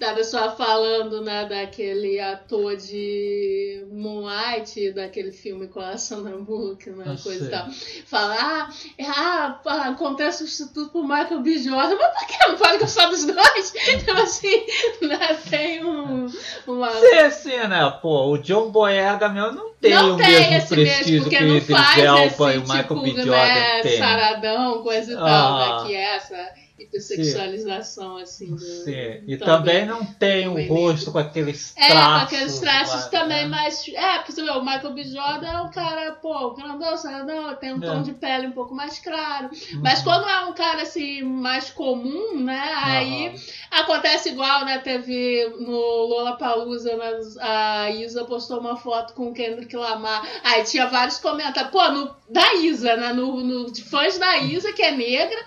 [0.00, 7.04] da pessoa falando, né, daquele ator de Moonlight, daquele filme com a Sandra Bullock, né,
[7.06, 7.48] Eu coisa sei.
[7.48, 7.68] e tal.
[8.06, 8.68] Fala, ah,
[9.06, 11.58] ah, pá, encontrei substituto pro Michael B.
[11.58, 13.74] Jordan, mas por que não pode gostar dos dois?
[13.94, 14.64] Então, assim,
[15.02, 16.26] né, tem um,
[16.66, 16.90] uma...
[16.90, 17.98] Sim, sim, né?
[18.02, 21.36] Pô, o John Boyega mesmo não tem não o tem mesmo esse prestígio mesmo, porque
[21.36, 23.10] que o Idris faz Elba esse e o tipo, Michael B.
[23.22, 23.98] Jordan né, tem.
[23.98, 25.82] saradão, coisa e tal, Ah.
[25.82, 26.52] né, que é essa
[26.94, 28.58] hipersexualização, assim, do...
[28.58, 29.84] Sim, e também.
[29.84, 32.28] também não tem o rosto com aqueles É, traços.
[32.28, 33.46] com aqueles traços lá, também, né?
[33.48, 33.88] mas.
[33.88, 35.04] É, porque você vê, o Michael B.
[35.04, 37.86] Jordan é um cara, pô, grandão, saradão, tem um É.
[37.86, 39.50] tom de pele um pouco mais claro.
[39.82, 40.04] Mas Uhum.
[40.04, 42.72] quando é um cara assim, mais comum, né?
[42.84, 43.36] Aí Aham.
[43.82, 44.78] acontece igual, né?
[44.78, 45.70] Teve no
[46.06, 50.26] Lollapalooza, né, a Isa postou uma foto com o Kendrick Lamar.
[50.42, 53.12] Aí tinha vários comentários, pô, no, da Isa, né?
[53.12, 55.38] No, no, de fãs da Isa, que é negra.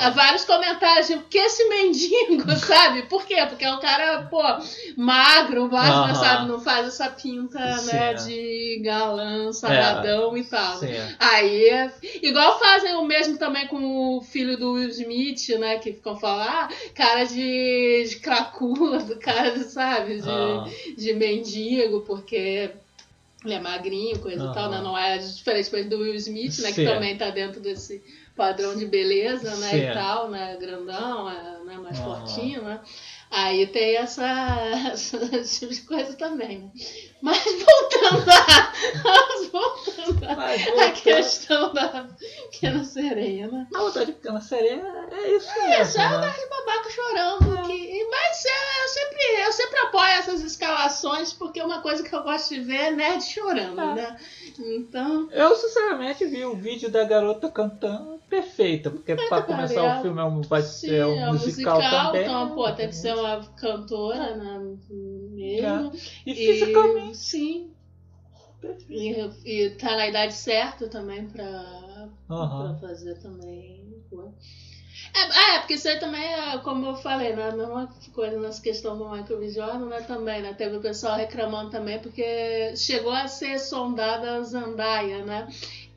[0.00, 3.02] Há vários comentários, tipo, que esse mendigo, sabe?
[3.02, 3.36] Por quê?
[3.48, 4.42] Porque é um cara, pô,
[4.96, 6.14] magro, magro, Aham.
[6.14, 6.48] sabe?
[6.48, 8.28] Não faz essa pinta, né, Sim.
[8.28, 10.76] de galã, saradão e tal.
[10.78, 10.88] Sim.
[11.18, 11.92] Aí, é-
[12.22, 15.78] igual fazem o mesmo também com o filho do Will Smith, né?
[15.78, 20.20] Que ficam falando, ah, cara de, de cracudo, cara, de, sabe?
[20.20, 20.64] De, Ah.
[20.96, 22.70] de mendigo, porque
[23.44, 24.52] ele é magrinho, coisa e Aham.
[24.54, 24.80] tal, né?
[24.80, 26.68] Não é diferentemente do Will Smith, né?
[26.68, 26.84] Que Sim.
[26.86, 28.02] também tá dentro desse
[28.36, 29.70] padrão de beleza, né?
[29.70, 29.76] Sim.
[29.90, 30.56] E tal, né?
[30.56, 31.74] Grandão, é, né?
[31.78, 32.04] Mais Aham.
[32.26, 32.80] fortinho, né?
[33.30, 34.24] Aí tem essa,
[34.94, 36.70] esse tipo de coisa também, né?
[37.22, 38.72] Mas voltando a,
[39.50, 42.08] voltando a, Mas a voltando- questão da
[42.54, 43.66] pequena sereia, né?
[43.74, 46.00] A outra de pequena sereia é isso É, mesmo.
[46.00, 46.30] é né?
[46.30, 47.62] de babaca chorando.
[47.66, 52.22] Que, mas é, eu, sempre, eu sempre apoio essas escalações, porque uma coisa que eu
[52.22, 53.94] gosto de ver é nerd chorando, É.
[53.94, 54.16] né?
[54.58, 60.02] Então, Eu sinceramente vi o vídeo da garota cantando perfeita, porque pra começar cara, o
[60.02, 62.22] filme é um, vai ser um é um musical, também.
[62.22, 62.72] então, pô, né?
[62.74, 64.76] tem que ser uma cantora, né?
[64.90, 65.92] Mesmo.
[66.26, 67.16] E fisicamente.
[67.16, 67.70] sim.
[68.88, 71.44] E, e tá na idade certa também pra,
[72.30, 72.78] Aham.
[72.78, 73.84] pra fazer também.
[75.14, 77.48] É, é, porque isso aí também é, como eu falei, né?
[77.48, 79.50] A mesma coisa nessa questão do Michael B.
[79.50, 80.00] Jordan, né?
[80.02, 80.54] Também, né?
[80.54, 85.48] Teve o pessoal reclamando também, porque chegou a ser sondada a Zandaia, né?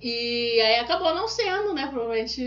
[0.02, 1.88] E aí acabou não sendo, né?
[1.88, 2.42] Provavelmente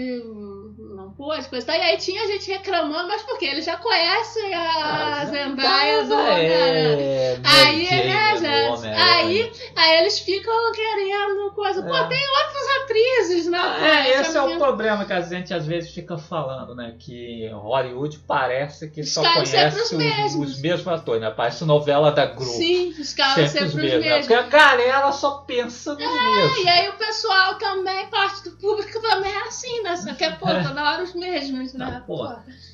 [1.49, 1.77] coisa e tal.
[1.77, 6.33] E aí tinha gente reclamando, mas porque eles já conhecem a, Ah, Zendaya do Zendaya
[6.33, 7.01] Homem-Aranha.
[7.03, 8.71] é Aí, né, do gente?
[8.71, 9.15] Homem-Aranha.
[9.17, 11.83] Aí, aí eles ficam querendo coisa.
[11.83, 12.09] Pô, É.
[12.09, 13.59] tem outras atrizes, né?
[13.61, 16.95] Ah, É, esse é o problema que a gente às vezes fica falando, né?
[16.99, 20.51] Que Hollywood parece que só Escolhe sempre conhece os os, mesmos.
[20.57, 21.31] os mesmos atores, né?
[21.31, 22.45] Parece novela da Globo.
[22.53, 24.05] Sim, os caras sempre os sempre os mesmos.
[24.05, 24.11] né?
[24.11, 24.27] mesmos.
[24.27, 26.59] Porque a galera só pensa nos mesmos.
[26.65, 29.97] E aí o pessoal também, parte do público também é assim, né?
[29.97, 30.63] Só quer, pô, É.
[30.65, 31.97] toda hora os mesmos, né?
[31.99, 32.29] Ah, pô.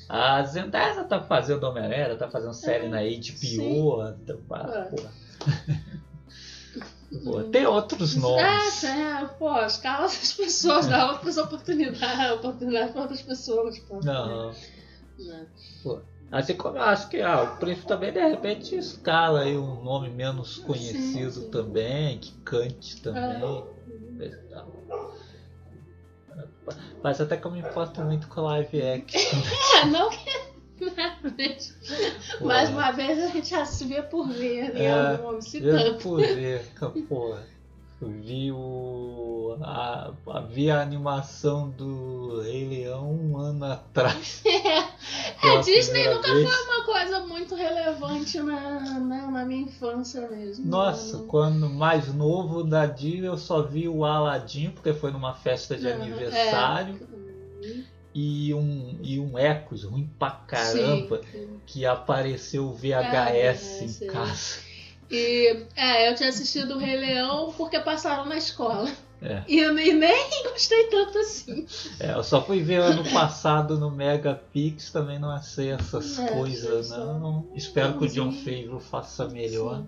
[0.07, 4.13] A Zendaya tá fazendo Homem-Aranha, tá fazendo série na HBO.
[4.25, 4.97] tá- ah, pô.
[7.23, 8.83] Pô, Tem outros nomes.
[8.83, 13.79] É, é, pô, escala as pessoas, dá outras oportunidades, oportunidade para outras pessoas.
[13.79, 14.53] Pô, Não.
[15.17, 15.47] Né?
[16.31, 20.09] Assim como eu acho que ah, o príncipe também de repente escala aí um nome
[20.09, 21.49] menos conhecido sim.
[21.49, 23.63] também, que cante também.
[24.49, 24.76] tal.
[27.03, 29.39] Mas até que eu me importo muito com live action.
[29.81, 30.47] É, não que.
[32.41, 34.85] Mais uma vez a gente já vê por ver, né?
[34.85, 36.03] É, nome se Eu tanto.
[36.03, 36.61] por ver,
[37.09, 37.43] porra.
[38.01, 39.57] Vi o.
[39.61, 44.43] A, a- vi a animação do Rei Leão um ano atrás.
[45.37, 46.49] É, pela Disney nunca vez.
[46.49, 50.65] foi uma coisa muito relevante na, na, na minha infância mesmo.
[50.65, 55.33] Nossa, Não- quando mais novo da Disney eu só vi o Aladdin, porque foi numa
[55.33, 56.99] festa de Aham, aniversário,
[57.63, 57.83] Hum,
[58.13, 61.47] e um e um Ecos ruim pra caramba, Sim.
[61.65, 64.59] que apareceu o VHS em casa.
[65.09, 68.89] E é, eu tinha assistido o Rei Leão porque passaram na escola.
[69.21, 69.41] É.
[69.47, 71.65] E eu nem, nem gostei tanto assim.
[71.99, 76.87] É, eu só fui ver ano passado no Megapix, também não achei essas É, coisas,
[76.89, 77.47] só- não.
[77.55, 78.31] Espero que o John.
[78.31, 79.77] Favreau faça melhor.
[79.79, 79.87] Sim.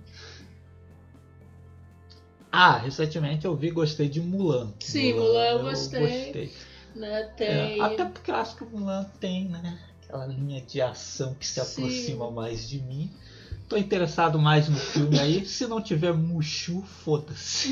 [2.52, 4.74] Ah, recentemente eu vi e gostei de Mulan.
[4.80, 6.52] Sim, Mulan eu gostei.
[6.96, 7.48] Né, tem.
[7.48, 9.78] É, até porque eu acho que o Mulan tem, né?
[10.04, 11.84] Aquela linha de ação que se Sim.
[11.84, 13.12] aproxima mais de mim.
[13.70, 15.46] Tô interessado mais no filme aí.
[15.46, 17.72] Se não tiver Mushu, foda-se.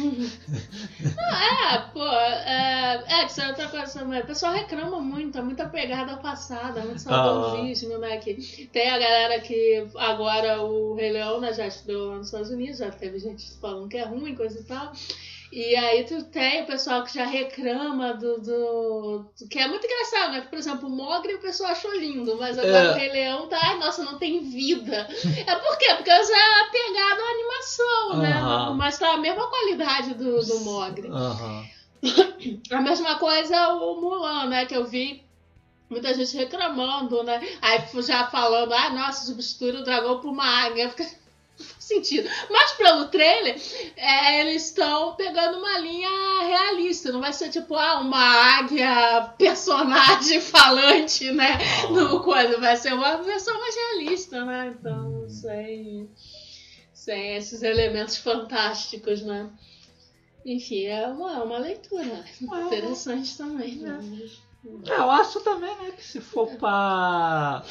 [1.18, 4.22] É, pô, é, é, isso é outra coisa também.
[4.22, 8.18] O pessoal reclama muito, é muita pegada passada, muito saudosismo, né?
[8.18, 12.52] Que tem a galera que agora o Rei Leão né, já estudou lá nos Estados
[12.52, 14.92] Unidos, já teve gente falando que é ruim, coisa e tal.
[15.52, 19.86] E aí tu tem o pessoal que já reclama do, do, do- que é muito
[19.86, 20.42] engraçado, né?
[20.42, 22.92] Por exemplo, o Mogli o pessoal achou lindo, mas agora É.
[22.92, 25.08] o Rei Leão tá, ai, nossa, não tem vida.
[25.48, 25.86] É por quê?
[25.96, 28.34] Porque já é apegado à animação, né?
[28.76, 30.60] Mas tá a mesma qualidade do, do.
[31.14, 31.66] Aham.
[32.72, 34.66] A mesma coisa o Mulan, né?
[34.66, 35.24] Que eu vi
[35.90, 37.42] muita gente reclamando, né?
[37.62, 40.90] Aí já falando, ah, nossa, substituir o dragão por uma águia.
[40.90, 41.06] Fica...
[41.88, 42.30] Sentido.
[42.50, 43.56] Mas pelo trailer,
[43.96, 46.10] é, eles estão pegando uma linha
[46.42, 47.14] realista.
[47.14, 48.20] Não vai ser tipo, ah, uma
[48.60, 51.58] águia personagem falante, né?
[51.90, 52.60] No coisa.
[52.60, 54.76] Vai ser uma versão mais realista, né?
[54.78, 56.10] Então, sem,
[56.94, 59.50] sem esses elementos fantásticos, né?
[60.46, 63.98] Enfim, é uma, é uma leitura interessante também, né?
[63.98, 67.64] É, eu acho também, né, que se for pra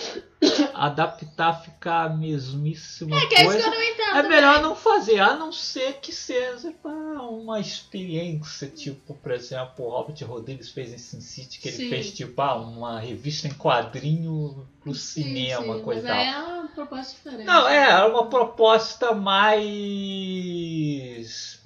[0.74, 4.16] adaptar, ficar a mesmíssima É que é isso que coisa, eu não entendo.
[4.16, 9.90] é melhor não fazer, a não ser que seja uma experiência, tipo, por exemplo, o
[9.90, 11.88] Robert Rodrigues fez em Sin City, que ele Sim.
[11.90, 16.42] fez, tipo, ah, uma revista em quadrinho pro Sim, cinema, sim, coisa mas tal.
[16.42, 17.44] é uma proposta diferente.
[17.46, 21.60] Não, é, era uma proposta mais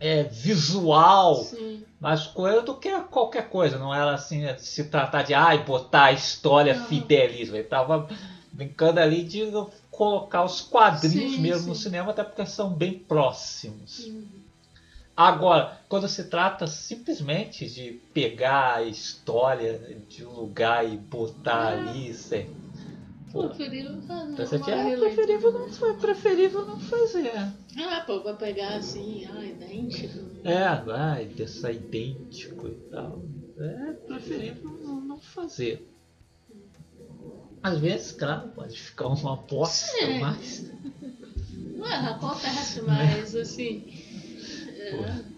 [0.00, 1.82] é, visual, Sim.
[2.00, 3.78] mais coisa do que qualquer coisa.
[3.78, 6.86] Não era assim, se tratar de ai, botar a história Não.
[6.86, 7.56] fidelismo.
[7.56, 8.08] Ele tava
[8.52, 9.50] brincando ali de
[9.90, 11.82] colocar os quadrinhos Sim, mesmo no sim.
[11.82, 14.06] cinema, até porque são bem próximos.
[14.06, 14.24] Uhum.
[15.16, 21.74] Agora, quando se trata simplesmente de pegar a história de um lugar e botar É.
[21.90, 22.48] ali, sei,
[23.32, 24.36] Pô, Preferível fazer.
[24.36, 27.32] Tá É preferível não, foi preferível não fazer.
[27.76, 30.18] Ah, pô, vai pegar assim, ah, idêntico.
[30.44, 33.22] É, vai deixar idêntico e tal.
[33.58, 35.86] É preferível não, não fazer.
[37.62, 40.18] Às vezes, claro, pode ficar uma aposta, É.
[40.20, 40.70] mas.
[41.78, 43.84] Ué, acontece, mas assim.
[44.78, 45.37] É,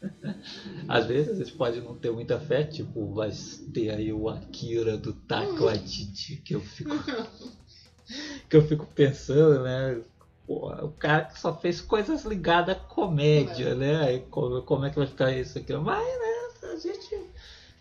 [0.88, 3.30] Às vezes eles podem não ter muita fé, tipo, vai
[3.72, 6.90] ter aí o Akira do Taika Waititi, que eu fico.
[8.48, 10.00] que eu fico pensando, né?
[10.46, 14.02] Pô, o cara que só fez coisas ligadas à comédia, né?
[14.02, 15.72] Aí como, como é que vai ficar isso aqui?
[15.74, 17.26] Mas, né, a gente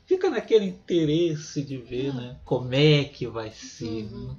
[0.06, 2.38] fica naquele interesse de ver, né?
[2.46, 4.04] Como é que vai ser.
[4.12, 4.36] Uhum.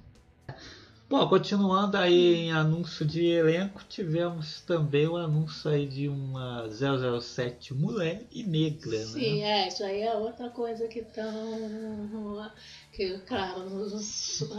[1.11, 1.18] Né?
[1.18, 7.74] Bom, continuando aí em anúncio de elenco, tivemos também o anúncio aí de uma 007
[7.74, 9.64] mulher e negra, Sim, né?
[9.64, 12.50] é, isso aí é outra coisa que estão.
[12.92, 13.62] Que, claro,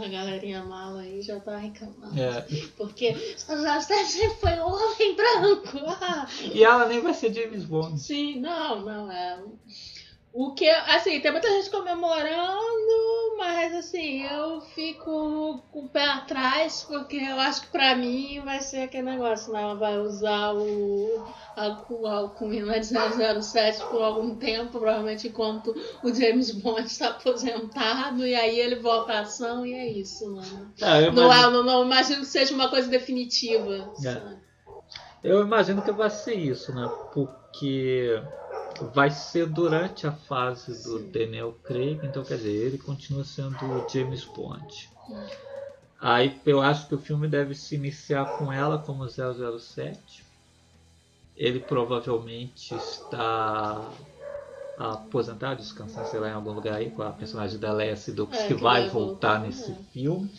[0.02, 2.18] a galerinha mala aí já tá reclamando.
[2.20, 2.46] É,
[2.76, 3.14] Porque
[3.46, 5.78] já sempre foi um homem branco.
[5.86, 8.00] Ah, E ela nem vai ser James Bond.
[8.00, 9.38] sim, não, não é.
[10.34, 16.86] O que, assim, tem muita gente comemorando, mas assim, eu fico com o pé atrás,
[16.88, 19.60] porque eu acho que pra mim vai ser aquele negócio, né?
[19.60, 21.22] Ela vai usar o
[22.06, 22.86] alcunha de
[23.42, 29.12] 007 por algum tempo, provavelmente enquanto o James Bond está aposentado, e aí ele volta
[29.12, 30.72] à ação e é isso, mano.
[30.80, 33.92] Ah, eu, Não, imagino, é, não, não imagino que seja uma coisa definitiva.
[34.02, 34.22] É.
[35.22, 36.90] eu imagino que vai ser isso, né?
[37.12, 38.18] Porque
[38.94, 40.98] vai ser durante a fase do.
[41.10, 44.90] Daniel Craig, então quer dizer, ele continua sendo o James Bond.
[45.08, 45.26] Hum.
[46.00, 50.24] Aí eu acho que o filme deve se iniciar com ela como 007.
[51.36, 53.88] Ele provavelmente está
[54.76, 58.48] aposentado, descansando, sei lá, em algum lugar aí, com a personagem da Leia Sedux, É,
[58.48, 59.76] que, que vai voltar voltar, nesse é.
[59.92, 60.30] filme.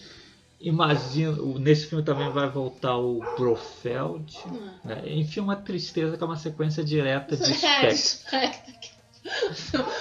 [0.65, 4.37] Imagino, nesse filme também vai voltar o Brofeld.
[4.47, 4.69] Hum.
[4.85, 5.03] né?
[5.07, 8.91] Enfim, uma tristeza que é uma sequência direta de É, Spectre.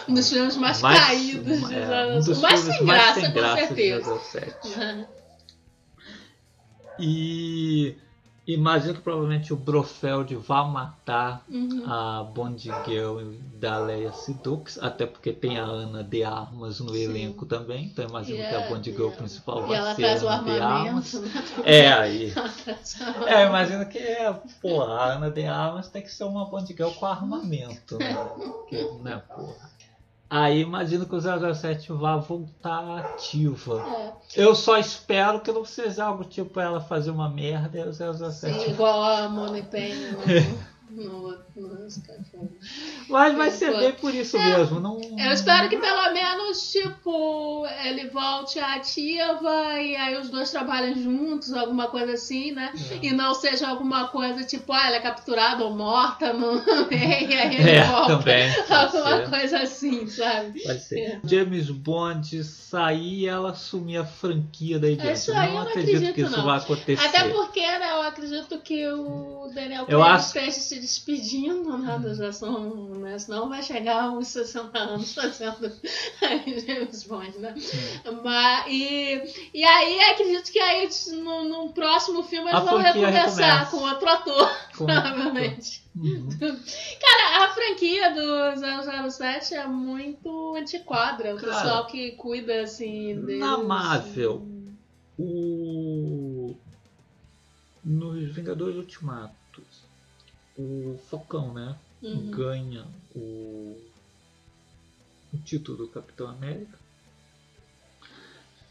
[0.09, 2.25] Um dos filmes mais, Mais- caídos de é, um 007.
[2.27, 4.19] dos mais sem mais graça, sem com graça de certeza.
[4.19, 4.79] 007.
[4.79, 5.07] Né?
[6.99, 7.97] E
[8.47, 11.83] imagino que provavelmente o Brofeld vá matar Uhum.
[11.87, 13.21] a Bond Girl
[13.61, 17.03] da Leia Sedux, até porque tem a Ana de Armas no Sim.
[17.05, 19.13] elenco também, então imagino E que a é- Bond Girl é.
[19.13, 21.13] principal E vai ser a Ana de Armas.
[21.15, 21.31] né?
[21.65, 22.33] É, aí.
[23.27, 26.91] É, imagino que é, pô, a Ana de Armas tem que ser uma Bond Girl
[26.91, 28.15] com armamento, né?
[28.35, 29.72] Porque, né, porra.
[30.35, 33.85] Aí imagino que o 007 vá voltar ativa.
[34.35, 37.93] É, Eu só espero que não seja algo tipo ela fazer uma merda e o
[37.93, 40.17] 007 sim, igual a Money Penny
[43.09, 44.81] Mas vai É, ser bem por isso mesmo.
[44.81, 45.01] Não...
[45.19, 51.53] Eu espero que pelo menos, tipo, ele volte ativa e aí os dois trabalhem juntos,
[51.53, 52.73] alguma coisa assim, né?
[52.91, 52.99] É.
[53.07, 56.57] E não seja alguma coisa tipo, ah, ela é capturada ou morta no
[56.91, 58.17] e aí ele É, volta.
[58.19, 58.51] também.
[58.69, 59.31] Alguma ser.
[59.31, 60.63] coisa assim, sabe?
[60.63, 60.99] Pode ser.
[61.01, 61.21] É.
[61.25, 65.13] James Bond sair e ela assumir a franquia daí diante.
[65.19, 66.45] Isso aí eu não acredito, acredito, que isso não.
[66.45, 67.07] vai acontecer.
[67.07, 72.13] Até porque, né, eu acredito que o Daniel Craig acho- esteja se despedindo, né, da
[72.13, 75.73] geração, né, senão vai chegar aos 60 anos fazendo
[76.67, 77.55] James Bond, né?
[78.25, 79.23] Mas, e,
[79.55, 80.89] e aí acredito que aí
[81.23, 83.71] no, no próximo filme eles A vão recomeçar recomeça.
[83.71, 85.85] com outro ator, Com- provavelmente.
[85.95, 86.29] Uhum.
[86.41, 91.35] Cara, a franquia do 007 é muito antiquada.
[91.35, 93.39] O Cara, pessoal que cuida, assim, deles...
[93.41, 94.45] Na Marvel,
[95.17, 96.57] o...
[97.85, 99.37] nos Vingadores Ultimatos,
[100.57, 101.77] o Falcão, né?
[102.03, 102.31] Uhum.
[102.31, 102.85] ganha
[103.15, 103.79] o,
[105.33, 106.79] o título do Capitão América.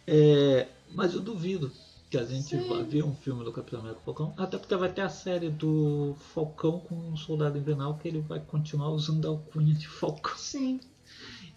[0.06, 1.72] É, mas eu duvido
[2.10, 2.68] que a gente Sim.
[2.68, 6.14] vá ver um filme do Capitão América Falcão, até porque vai ter a série do
[6.34, 10.36] Falcão com um soldado invernal que ele vai continuar usando a alcunha de Falcão.
[10.36, 10.82] Sim.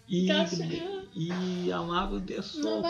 [0.07, 0.45] E, Tá
[1.15, 2.81] e a Marvel deu só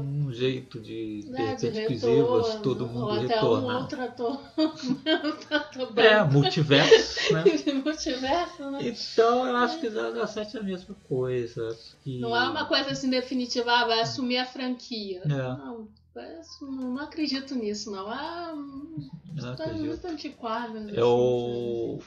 [0.00, 3.76] um jeito de, de né, repente, Visivas, todo mundo um retornar.
[3.76, 4.38] ator.
[4.54, 7.44] outro ator É, multiverso, né?
[7.84, 8.78] Multiverso, né?
[8.82, 11.76] Então eu acho que 007 é a mesma coisa.
[12.04, 15.22] que- Não é uma coisa assim definitiva, ah, vai assumir a franquia.
[15.24, 15.28] É.
[15.28, 15.88] Não,
[16.60, 18.08] não, acredito nisso, não.
[18.08, 19.86] Ah, não tá acredito.
[19.86, 20.76] muito antiquado.
[20.76, 21.98] assim, Eu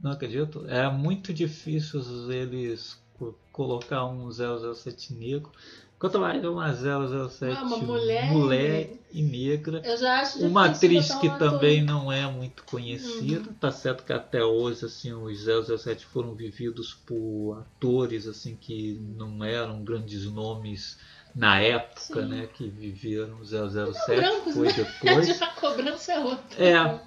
[0.00, 0.66] não acredito.
[0.68, 2.00] É muito difícil
[2.32, 5.52] eles co- colocar um 007 negro.
[5.98, 9.82] Quanto mais uma 007 Ah, uma mulher mulher e negra.
[9.84, 13.46] Eu já acho Uma atriz que um ator- também não é muito conhecida.
[13.50, 13.54] Uhum.
[13.60, 19.44] Tá certo que até hoje assim, os 007 foram vividos por atores assim que não
[19.44, 20.98] eram grandes nomes
[21.36, 22.28] na época, Sim.
[22.28, 24.72] né, que viveram o 007, brancos, foi né?
[25.04, 25.42] depois.
[25.42, 26.64] A cobrança é outra.
[26.64, 27.00] É,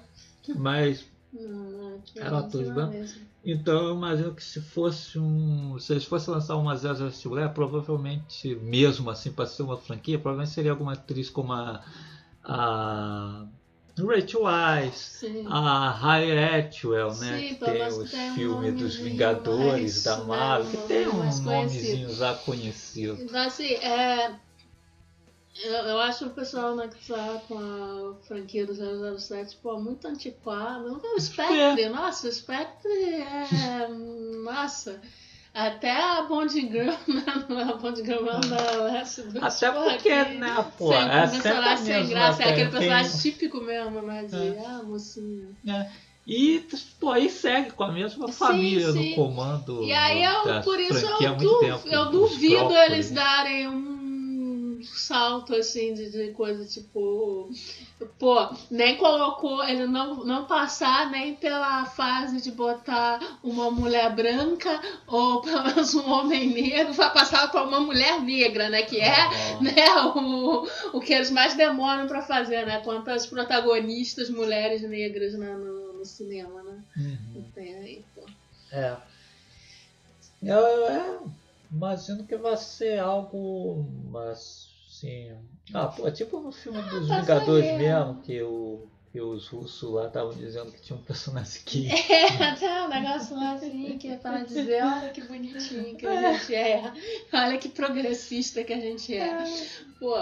[0.54, 1.83] mas Não,
[2.20, 2.94] atores não brancos?
[2.94, 3.20] mesmo.
[3.44, 5.78] então eu imagino que se fosse um.
[5.78, 10.54] Se eles fossem lançar uma 007 mulher, provavelmente, mesmo assim, para ser uma franquia, provavelmente
[10.54, 11.82] seria alguma atriz como a.
[12.44, 13.46] a
[13.96, 15.46] Rachel Weisz, Sim.
[15.48, 17.38] a Harriet Atwell, né?
[17.38, 20.70] Sim, que tem os tem um filmes dos nomezinho Vingadores mais, da né, Marvel, um
[20.70, 21.52] que tem nome mais uns conhecido.
[21.52, 23.20] nomezinhos já conhecidos.
[23.20, 24.34] Então, assim, é.
[25.62, 28.74] Eu, eu acho o pessoal né, que tá com a franquia do
[29.18, 31.00] 007 pô, muito antiquado.
[31.14, 33.88] O Spectre, nossa, o Spectre é.
[34.42, 35.00] Nossa.
[35.54, 37.24] Até a Bond Girl, né?
[37.70, 39.38] A Bond Girl da Westwood.
[39.40, 42.42] Até pô, porque, que- né, pô, sem é sempre sem graça.
[42.42, 44.24] É aquele tem- personagem típico mesmo, né?
[44.24, 44.64] De, É.
[44.66, 45.50] ah, mocinha.
[46.26, 46.66] E,
[46.98, 49.10] pô, aí segue com a mesma Sim, família sim.
[49.10, 49.84] no comando.
[49.84, 53.16] E aí, eu, da por isso, eu, du- eu duvido eles né?
[53.22, 53.93] darem um
[54.86, 57.50] salto assim de, de coisa tipo.
[58.18, 64.80] Pô, nem colocou, ele não, não passar nem pela fase de botar uma mulher branca
[65.06, 68.82] ou pelo menos um homem negro, vai passar pra uma mulher negra, né?
[68.82, 72.80] Que é Ah, né, o, o que eles mais demoram pra fazer, né?
[72.82, 76.82] Quantas protagonistas mulheres negras né, no, no cinema, né?
[76.96, 77.44] uhum.
[77.54, 78.22] Tem aí, pô.
[78.72, 78.96] É.
[80.42, 81.30] Eu, eu
[81.72, 83.86] imagino que vai ser algo
[85.04, 85.44] assim.
[85.72, 90.06] Ah, pô, tipo no filme dos Tá Vingadores mesmo, que, o, que os russos lá
[90.06, 91.88] estavam dizendo que tinha um personagem que.
[92.12, 96.32] É, até um negócio lá assim, que é para dizer, olha que bonitinho que a
[96.32, 96.92] gente é,
[97.32, 99.44] olha que progressista que a gente é.
[99.98, 100.14] Pô,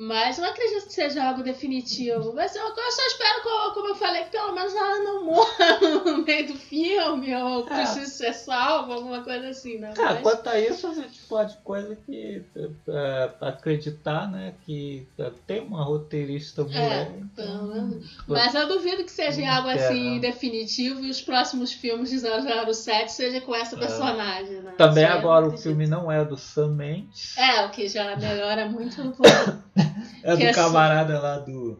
[0.00, 2.32] mas não acredito que seja algo definitivo.
[2.34, 5.78] Mas eu, eu só espero, como, como eu falei, que pelo menos ela não morra
[6.06, 7.74] no meio do filme, ou É.
[7.74, 9.92] precise ser salva, alguma coisa assim, né?
[9.94, 12.42] Cara, Mas- quanto a isso, a gente pode coisa que
[12.88, 14.54] é, acreditar, né?
[14.64, 17.06] Que é, tem uma roteirista mulher.
[17.06, 18.16] pelo então, menos.
[18.26, 20.20] Mas eu duvido que seja Não algo assim não.
[20.20, 23.78] definitivo e os próximos filmes de 007 seja com essa É.
[23.80, 24.74] personagem, né?
[24.78, 28.66] Também Isso agora o filme não é do Sam Mendes, É, o que já melhora
[28.68, 29.12] muito um
[30.22, 31.78] é que do é camarada lá do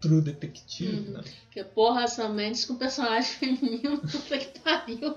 [0.00, 1.12] True Detective, Uhum.
[1.18, 1.24] né?
[1.44, 3.22] Porque, porra, Sam Mendes com personagem
[3.56, 5.14] feminino, puta que pariu.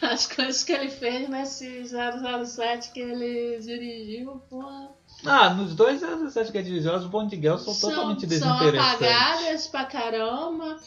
[0.00, 4.90] As coisas que ele fez nesse 007 que ele dirigiu, porra.
[5.26, 8.94] Ah, nos dois anos que é dirigiu, os Bond Girls são, totalmente são desinteressantes.
[8.94, 10.78] apagadas pra caramba.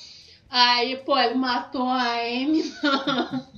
[0.56, 2.64] Aí, pô, ele matou a Amy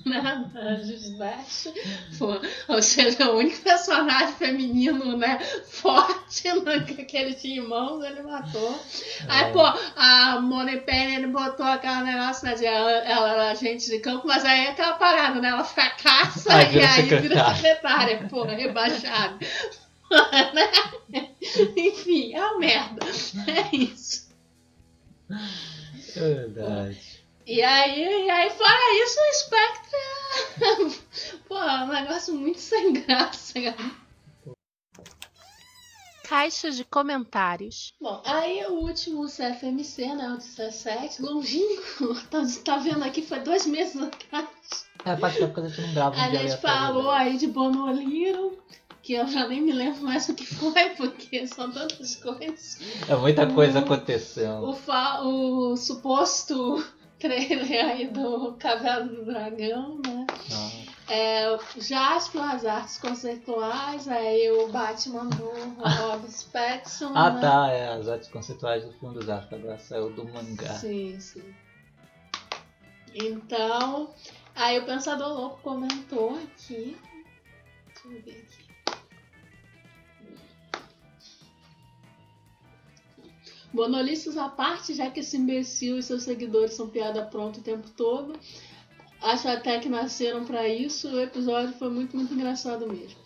[0.06, 1.74] na, na Jusbest.
[2.18, 2.40] Pô,
[2.70, 5.38] ou seja, o único personagem feminino, né,
[5.68, 8.80] forte né, que ele tinha em mãos, ele matou.
[9.28, 9.52] Aí, É.
[9.52, 9.60] pô,
[9.98, 14.26] a Money Penny, ele botou aquela negócio, né, de ela, ela era agente de campo,
[14.26, 17.56] mas aí é aquela parada, né, ela fracassa Aí e vira aí vira secretária.
[17.56, 19.38] secretária, pô, rebaixada.
[20.54, 21.30] Né?
[21.76, 23.06] Enfim, é uma merda.
[23.48, 24.30] É isso.
[26.20, 27.26] Verdade.
[27.46, 31.38] E aí, e aí fora isso, o Spectre é...
[31.48, 34.06] Pô, é um negócio muito sem graça, cara.
[36.28, 37.94] Caixa de comentários.
[38.02, 40.30] Bom, aí o último CFMC, né?
[40.30, 42.16] O 17, longínquo.
[42.32, 44.88] Tá, tá vendo aqui, foi dois meses atrás.
[45.06, 47.18] É, faz tempo que a gente não grava um A gente falou né?
[47.20, 48.58] aí de Bonoliro,
[49.06, 52.80] que eu já nem me lembro mais o que foi, porque são tantas coisas.
[53.08, 54.68] É muita coisa o- acontecendo.
[54.68, 56.84] O, fa- o suposto
[57.20, 60.26] trailer aí do Caverna do Dragão, né?
[60.52, 60.72] Ah,
[61.08, 67.12] É, Jasper, as artes conceituais, aí o Batman do Rob Spexon.
[67.16, 67.42] Ah, né?
[67.42, 70.74] tá, é, as artes conceituais do fundo dos arcos, agora saiu do mangá.
[70.74, 71.44] Sim, sim.
[73.14, 74.14] Então,
[74.56, 76.98] aí o Pensador Louco comentou aqui.
[77.94, 78.65] Deixa eu ver aqui.
[83.76, 87.90] Monolices à parte, já que esse imbecil e seus seguidores são piada pronta o tempo
[87.90, 88.40] todo,
[89.22, 91.10] acho até que nasceram pra isso.
[91.10, 93.20] O episódio foi muito, muito engraçado mesmo.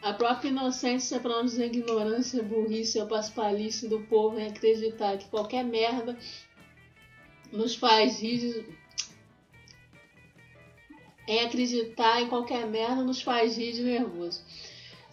[0.00, 5.28] A própria inocência, pra não dizer ignorância, burrice ou paspalice do povo em acreditar que
[5.28, 6.16] qualquer merda
[7.52, 8.64] nos faz rir.
[11.26, 14.44] Em acreditar em qualquer merda nos faz rir de nervoso.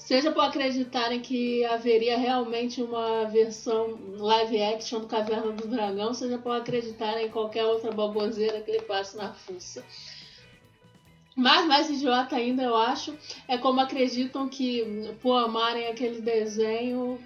[0.05, 6.37] Seja por acreditarem que haveria realmente uma versão live action do Caverna do Dragão, seja
[6.37, 9.83] por acreditarem em qualquer outra baboseira que ele passe na fuça.
[11.35, 13.17] Mas mais idiota ainda, eu acho,
[13.47, 17.19] é como acreditam que, por amarem aquele desenho,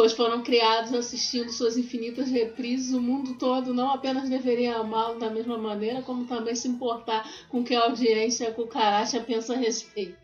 [0.00, 5.28] pois foram criados assistindo suas infinitas reprises, o mundo todo não apenas deveria amá-lo da
[5.28, 10.16] mesma maneira, como também se importar com o que a audiência cucaracha pensa a respeito.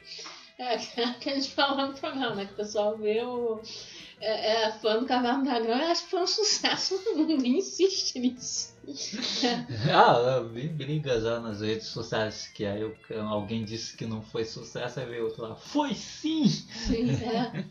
[0.59, 0.79] É,
[1.21, 2.47] que a gente falou no programa, né?
[2.47, 3.61] Que o pessoal vê o.
[4.19, 6.99] É, é fã do Cavalo da Grama e acho que foi um sucesso.
[7.15, 8.75] Ninguém insiste nisso.
[9.93, 12.97] Ah, vi briga já nas redes sociais que aí eu-
[13.29, 15.55] alguém disse que não foi sucesso, aí veio outro lá.
[15.57, 16.49] Foi sim!
[16.49, 17.65] Sim, é.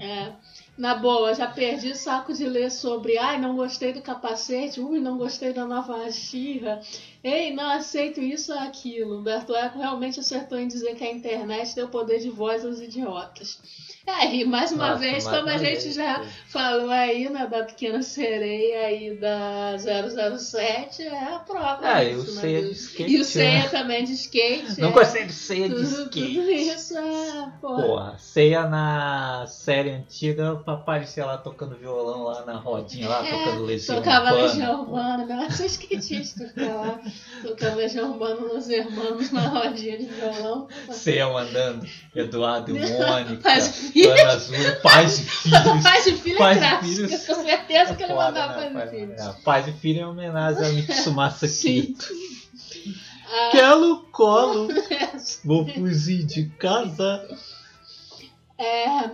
[0.00, 0.32] É.
[0.76, 5.00] Na boa, já perdi o saco de ler sobre ai, não gostei do capacete, ui,
[5.00, 6.82] não gostei da nova Xirra,
[7.24, 9.18] ei, não aceito isso ou aquilo.
[9.18, 13.58] Humberto Eco realmente acertou em dizer que a internet deu poder de voz aos idiotas.
[14.06, 16.26] É, e mais uma Nossa, vez, mais como a gente vez, já é.
[16.46, 21.78] falou aí, né, da Pequena Sereia e da 007, é a prova.
[21.82, 23.10] Ah, e o disso, né, ceia do- de skate.
[23.10, 23.24] E o né?
[23.24, 24.80] ceia também de skate.
[24.80, 24.92] Não é.
[24.92, 26.34] gostei de ceia de skate.
[26.34, 27.82] tudo isso é, porra.
[27.82, 33.30] Porra, ceia na série antiga pra aparecer lá tocando violão lá na rodinha, lá É,
[33.44, 33.96] tocando legião.
[33.96, 34.42] Tocava Urbana.
[34.46, 37.00] Legião Urbana, não é ser skatista lá,
[37.42, 40.68] tocando Legião Urbana nos irmãos na rodinha de violão.
[40.92, 41.84] Ceia mandando,
[42.14, 43.48] Eduardo e Mônica,
[44.02, 45.82] filho, Ana Azul, pais e filhos.
[45.82, 47.26] faz de filho é Pais e clássico, filhos.
[47.26, 48.70] com certeza que ele mandava né?
[48.70, 49.12] paz de filho.
[49.14, 51.48] É, Pais e filho em homenagem a Mitsumasa.
[51.48, 52.06] Kito.
[53.28, 54.68] Ah, Quero colo,
[55.44, 57.28] vou fugir de casa.
[58.56, 59.10] é,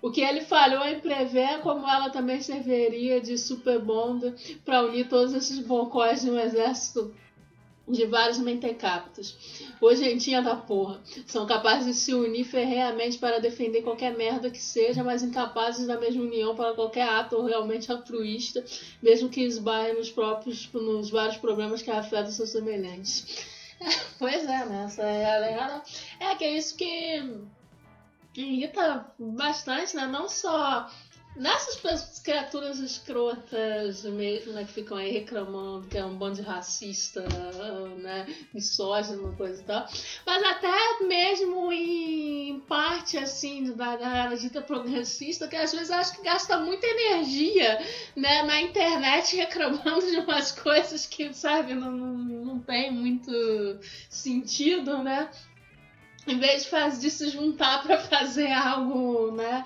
[0.00, 4.84] o que ele falhou em prever é como ela também serviria de super bonda para
[4.84, 7.12] unir todos esses bocóis de um exército
[7.88, 9.36] de vários mentecaptos.
[9.80, 11.00] Ojentinha da porra.
[11.26, 15.98] São capazes de se unir ferreamente para defender qualquer merda que seja, mas incapazes da
[15.98, 18.64] mesma união para qualquer ato realmente altruísta,
[19.02, 23.54] mesmo que esbarre nos próprios, nos vários problemas que afetam seus semelhantes.
[24.18, 24.84] Pois é, né?
[24.86, 25.24] Essa é,
[25.60, 25.82] a-
[26.20, 27.22] é que é isso que
[28.34, 30.06] irrita bastante, né?
[30.06, 30.88] Não só
[31.36, 34.64] nessas criaturas escrotas mesmo, né?
[34.64, 37.22] Que ficam aí reclamando que é um bando de racista,
[37.98, 38.26] né?
[38.52, 39.86] Misógino, coisa e tal.
[40.24, 46.22] Mas até mesmo em parte, assim, da galera dita progressista, que às vezes acho que
[46.22, 47.78] gasta muita energia,
[48.16, 48.42] né?
[48.42, 53.30] Na internet reclamando de umas coisas que, sabe, não, não, tem muito
[54.08, 55.28] sentido, né?
[56.26, 59.64] Em vez de, faz, de se juntar pra fazer algo, né?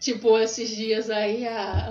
[0.00, 1.44] Tipo, esses dias aí,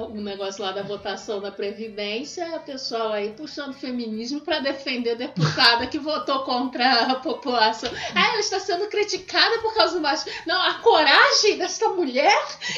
[0.09, 5.15] o negócio lá da votação da Previdência, o pessoal aí puxando feminismo pra defender a
[5.15, 7.91] deputada que votou contra a população.
[8.15, 10.31] Ah, ela está sendo criticada por causa do machismo.
[10.47, 12.33] Não, a coragem dessa mulher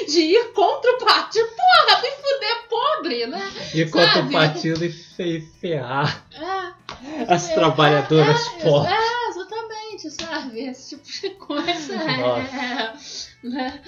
[0.08, 1.48] de ir contra o partido.
[1.50, 3.52] Porra, me fuder pobre, né?
[3.76, 8.94] E contra o partido e fe- ferrar É, as É, trabalhadoras é, pobres.
[8.94, 10.60] É, exatamente, sabe?
[10.62, 11.94] Esse tipo de coisa.
[11.94, 12.94] É,
[13.48, 13.82] né?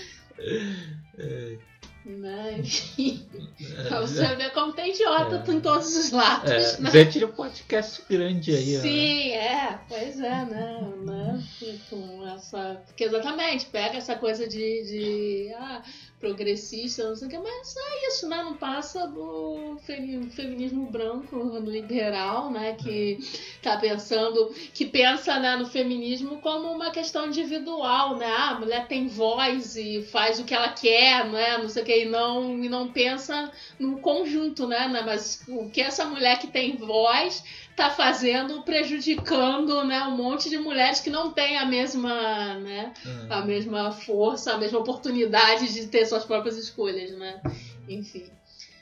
[2.03, 2.57] Né?
[2.57, 3.27] Enfim,
[3.87, 5.51] pra você ver como tem idiota É.
[5.53, 6.49] em todos os lados.
[6.49, 7.03] É, né?
[7.03, 8.79] de um podcast grande aí.
[8.79, 10.93] Sim, é, pois é, né?
[11.05, 11.43] né?
[11.89, 15.83] Com essa, porque exatamente, pega essa coisa de, de ah,
[16.21, 18.43] progressista, não sei o que, mas é isso, né?
[18.43, 21.35] Não passa do femi- feminismo branco,
[21.65, 22.73] liberal, né?
[22.73, 23.17] Que
[23.61, 28.27] tá pensando, que pensa né, no feminismo como uma questão individual, né?
[28.27, 31.57] Ah, a mulher tem voz e faz o que ela quer, né?
[31.57, 34.87] Não sei o que, e não, e não pensa no conjunto, né?
[34.87, 35.01] né?
[35.03, 37.43] Mas o que essa mulher que tem voz
[37.81, 43.27] tá fazendo, prejudicando, né, um monte de mulheres que não têm a mesma, né, Hum.
[43.27, 47.41] a mesma força, a mesma oportunidade de ter suas próprias escolhas, né?
[47.87, 48.29] Enfim.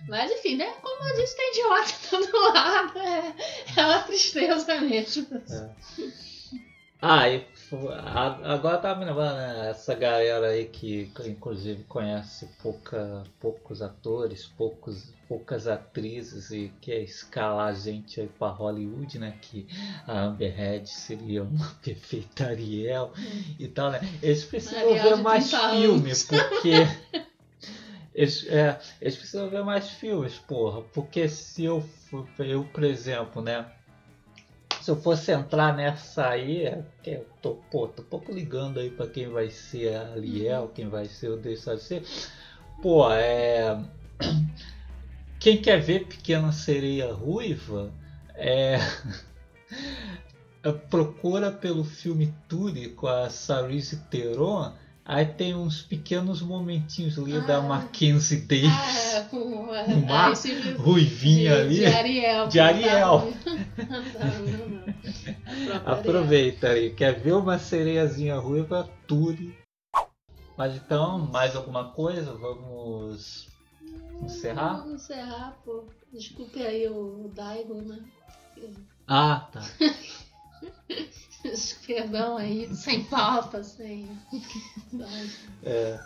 [0.06, 0.66] Mas enfim, né?
[0.82, 3.00] Como eu disse, tem idiota todo lado.
[3.00, 3.34] É,
[3.80, 5.28] é uma tristeza mesmo.
[7.02, 7.46] Ah, e
[7.92, 9.70] a- agora tá me lembrando, né?
[9.70, 17.76] Essa galera aí que inclusive conhece pouca, poucos atores, poucos, poucas atrizes e quer escalar
[17.76, 19.36] gente aí pra Hollywood, né?
[19.42, 19.68] Que
[20.08, 23.12] a Amber Heard seria uma perfeita Ariel
[23.60, 24.00] e tal, né?
[24.22, 26.24] Eles precisam ver mais 30 filme, anos.
[26.24, 26.72] porque.
[28.12, 30.82] Eles, é, eles precisam ver mais filmes, porra.
[30.94, 31.80] Porque se eu,
[32.10, 33.66] for- eu, por exemplo, né?
[34.82, 38.90] Se eu fosse entrar nessa aí, é eu tô, pô, tô um pouco ligando aí
[38.90, 42.02] pra quem vai ser a Aliel, quem vai ser o DSC.
[42.82, 43.78] Pô, é.
[45.40, 47.92] Quem quer ver Pequena Sereia Ruiva,
[48.36, 48.78] é.
[50.90, 54.74] Procura pelo filme Turi com a Sarise Theron.
[55.12, 57.40] Aí tem uns pequenos momentinhos ali Ah.
[57.40, 61.76] da Mackenzie Davis, Ah, Uma esse de, ruivinha de, ali.
[61.80, 62.48] de Ariel.
[62.48, 63.34] De Ariel.
[65.84, 68.88] Aproveita aí, quer ver uma sereiazinha ruiva?
[69.08, 69.58] Turi.
[70.56, 72.32] Mas então, mais alguma coisa?
[72.34, 73.48] Vamos
[74.22, 74.82] encerrar?
[74.82, 75.86] Vamos encerrar, pô.
[76.14, 77.98] Desculpe aí o Daigo, né?
[79.08, 79.62] Ah, tá.
[81.88, 84.08] Perdão aí, sem pauta, sem.
[85.64, 86.00] É,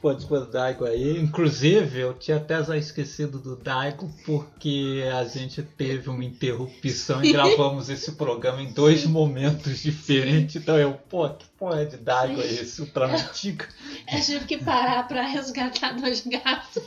[0.00, 1.18] pô, desculpa do Daigo aí.
[1.20, 7.30] Inclusive, eu tinha até já esquecido do Daigo porque a gente teve uma interrupção e
[7.32, 10.56] gravamos esse programa em dois momentos diferentes.
[10.56, 12.80] Então eu, pô, que porra de Daigo é esse?
[12.82, 13.64] Ultra antigo.
[14.12, 16.82] Eu tive que parar pra resgatar dois gatos.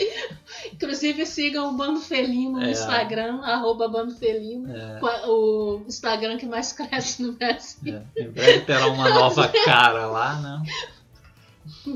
[0.72, 2.70] Inclusive sigam o Bando Felino no É.
[2.72, 4.74] Instagram, arroba Bando Felino.
[4.74, 5.00] É.
[5.28, 8.02] O Instagram que mais cresce no Brasil.
[8.16, 10.62] É, em breve terá uma nova cara lá, né?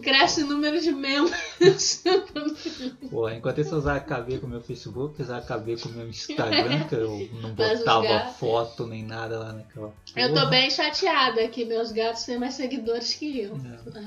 [0.02, 2.02] Cresce o número de membros.
[3.10, 6.08] Pô, enquanto isso eu já acabei com o meu Facebook, já acabei com o meu
[6.08, 9.92] Instagram, que eu não botava foto nem nada lá naquela.
[10.16, 10.46] Eu tô porra.
[10.50, 13.54] bem chateada que meus gatos têm mais seguidores que eu.
[13.56, 14.02] A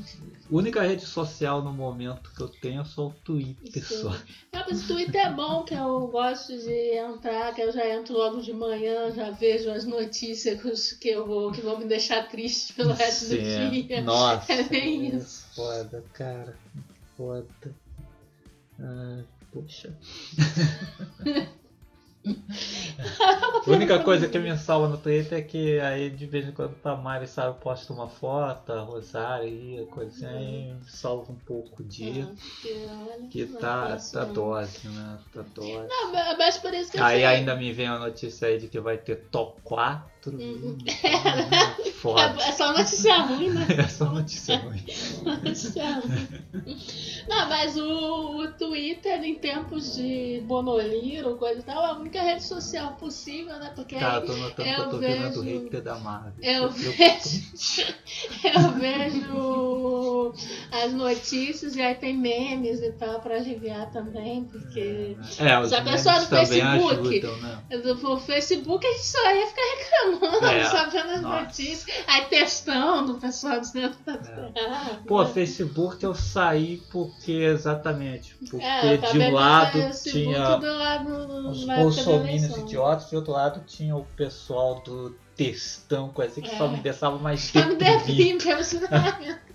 [0.49, 4.01] única rede social no momento que eu tenho é só o Twitter Sim.
[4.01, 4.09] só.
[4.51, 8.15] Não, mas o Twitter é bom, que eu gosto de entrar, que eu já entro
[8.15, 12.73] logo de manhã, já vejo as notícias que, eu vou, que vão me deixar triste
[12.73, 14.01] pelo resto do Sim, dia.
[14.01, 14.51] Nossa.
[14.51, 15.50] É bem é isso.
[15.61, 16.55] Foda, cara.
[17.15, 17.47] Foda.
[18.79, 19.95] Ai, poxa.
[23.65, 26.75] A única coisa que me salva no Twitter é que aí de vez em quando
[26.83, 31.35] a Mari sabe, posta uma foto, a Rosário aí, coisa assim, aí me salva um
[31.35, 32.27] pouco o dia.
[32.87, 34.33] Ah, olha, Que tá, tá não.
[34.33, 35.17] dose, né?
[35.33, 35.87] Tá dose.
[35.87, 38.97] Não, mas- por isso que Aí ainda me vem a notícia aí de que vai
[38.97, 39.59] ter top
[40.23, 40.37] 4.
[40.39, 40.77] Hum.
[41.95, 42.35] Foda.
[42.41, 43.67] É, é só notícia ruim, né?
[43.77, 44.83] É só notícia ruim.
[45.23, 46.77] Notícia ruim.
[47.27, 52.21] Não, mas o, o Twitter, em tempos de Bonoliro, coisa e tal, é a única
[52.21, 53.71] rede social possível, né?
[53.75, 56.33] Porque Cara, aí tô notando eu que eu tô virando vejo- hater da Marvel.
[56.41, 57.95] Eu é vejo,
[58.43, 60.33] eu vejo
[60.71, 65.75] as notícias e aí tem memes e tal pra aliviar também, porque É, os Se
[65.75, 67.63] a pessoa do Facebook- ajudam, né?
[68.01, 70.10] no Facebook a gente só ia ficar reclamando,
[70.41, 71.41] É, sabendo as nossa.
[71.41, 74.19] notícias, aí testando o pessoal dizendo que tá
[74.55, 74.97] É.
[75.07, 75.25] Pô?
[75.25, 78.35] Facebook eu saí porque exatamente.
[78.49, 83.31] Porque É, de um lado no Facebook tinha do lado, os bolsominions idiotas, de outro
[83.31, 86.69] lado tinha o pessoal do textão, coisa assim, que só É.
[86.69, 88.79] me deixava mais Só me você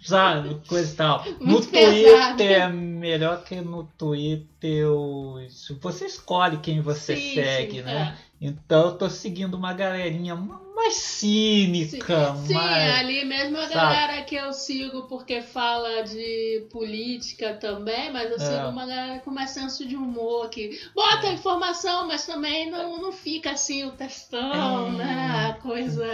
[0.00, 1.24] Sabe, coisa e tal.
[1.40, 2.36] No Muito pesado.
[2.36, 8.16] Twitter é melhor que no Twitter os- você escolhe quem você Sim, segue, sim, né?
[8.40, 10.36] Então eu tô seguindo uma galerinha
[10.76, 12.94] mais cínica, Sim, mais.
[13.00, 13.74] ali mesmo a sabe?
[13.74, 18.38] galera que eu sigo porque fala de política também, mas eu É.
[18.38, 23.10] sigo uma galera com mais senso de humor que bota informação, mas também não, não
[23.10, 24.90] fica assim o textão, É.
[24.92, 25.48] né?
[25.50, 26.06] A coisa.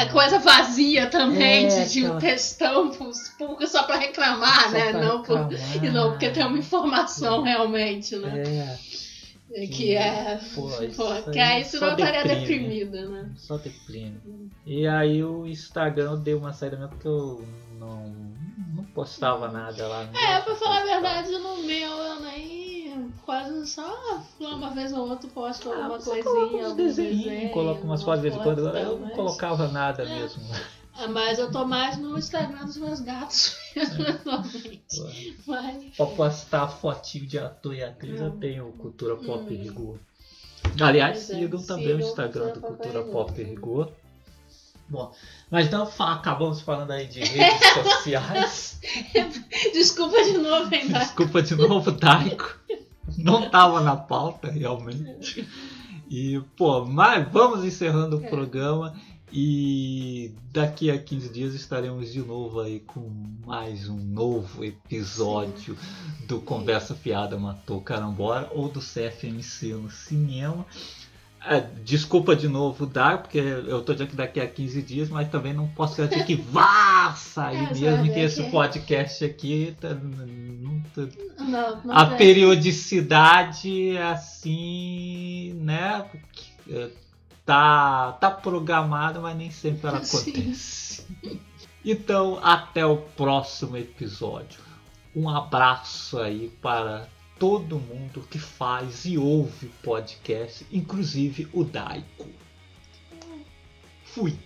[0.00, 4.90] A coisa vazia também, É, de, de um textão público só pra reclamar, Só né?
[4.90, 5.84] pra Não por, reclamar.
[5.84, 8.42] e não porque tem uma informação realmente, né?
[8.46, 8.78] É,
[9.52, 10.38] Que é.
[10.54, 12.68] Pô, isso Pô, que aí só eu estaria deprime.
[12.68, 13.30] deprimida, né?
[13.36, 14.20] só deprime.
[14.64, 17.44] E aí o Instagram eu dei uma saída mesmo porque eu
[17.78, 18.14] não,
[18.76, 20.08] não postava nada lá.
[20.14, 25.28] É, pra falar a verdade, no meu eu nem quase só uma vez ou outra
[25.30, 28.28] posto Ah, alguma você coisinha, coloca uns algum desenhinhos, desenho, coloca umas uma fotos de
[28.28, 28.76] vez em quando.
[28.76, 30.06] Eu não colocava nada É.
[30.06, 30.42] mesmo.
[30.94, 35.36] Ah, Mas eu tô mais no Instagram dos meus gatos mesmo, atualmente.
[35.46, 38.38] Mas, Pra postar fotinho de ator e atriz, eu Hum.
[38.40, 39.48] tenho Cultura Pop Hum.
[39.62, 39.98] Rigor.
[40.80, 43.90] Aliás, Pois é, sigam também o Instagram do Cultura Pop Pop Rigor.
[44.88, 45.12] Bom,
[45.48, 48.80] mas então acabamos falando aí de redes sociais.
[49.72, 50.88] desculpa de novo, hein?
[50.88, 52.58] Desculpa de novo, Taiko.
[53.16, 55.48] Não tava na pauta, realmente.
[56.10, 58.28] E, pô, mas vamos encerrando o É.
[58.28, 58.94] programa.
[59.32, 63.08] E daqui a 15 dias estaremos de novo aí com
[63.46, 65.76] mais um novo episódio
[66.26, 70.66] do Conversa Fiada Matou Carambora ou do CFMC no cinema.
[71.42, 75.30] É, desculpa de novo, Dar, porque eu tô dizendo que daqui a 15 dias, mas
[75.30, 79.94] também não posso garantir que vá sair É, mesmo que é esse podcast aqui tá-
[79.94, 81.08] não tá-
[81.38, 86.04] Não, não a periodicidade assim, né?
[86.68, 86.90] é,
[87.50, 90.30] Tá, tá programada, mas nem sempre ela Sim.
[90.30, 91.04] acontece.
[91.84, 94.60] Então, até o próximo episódio.
[95.16, 97.08] Um abraço aí para
[97.40, 102.28] todo mundo que faz e ouve podcast, inclusive o Daiko.
[104.04, 104.38] Fui.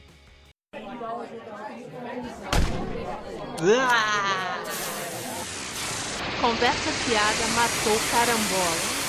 [6.40, 9.03] Conversa fiada matou carambola.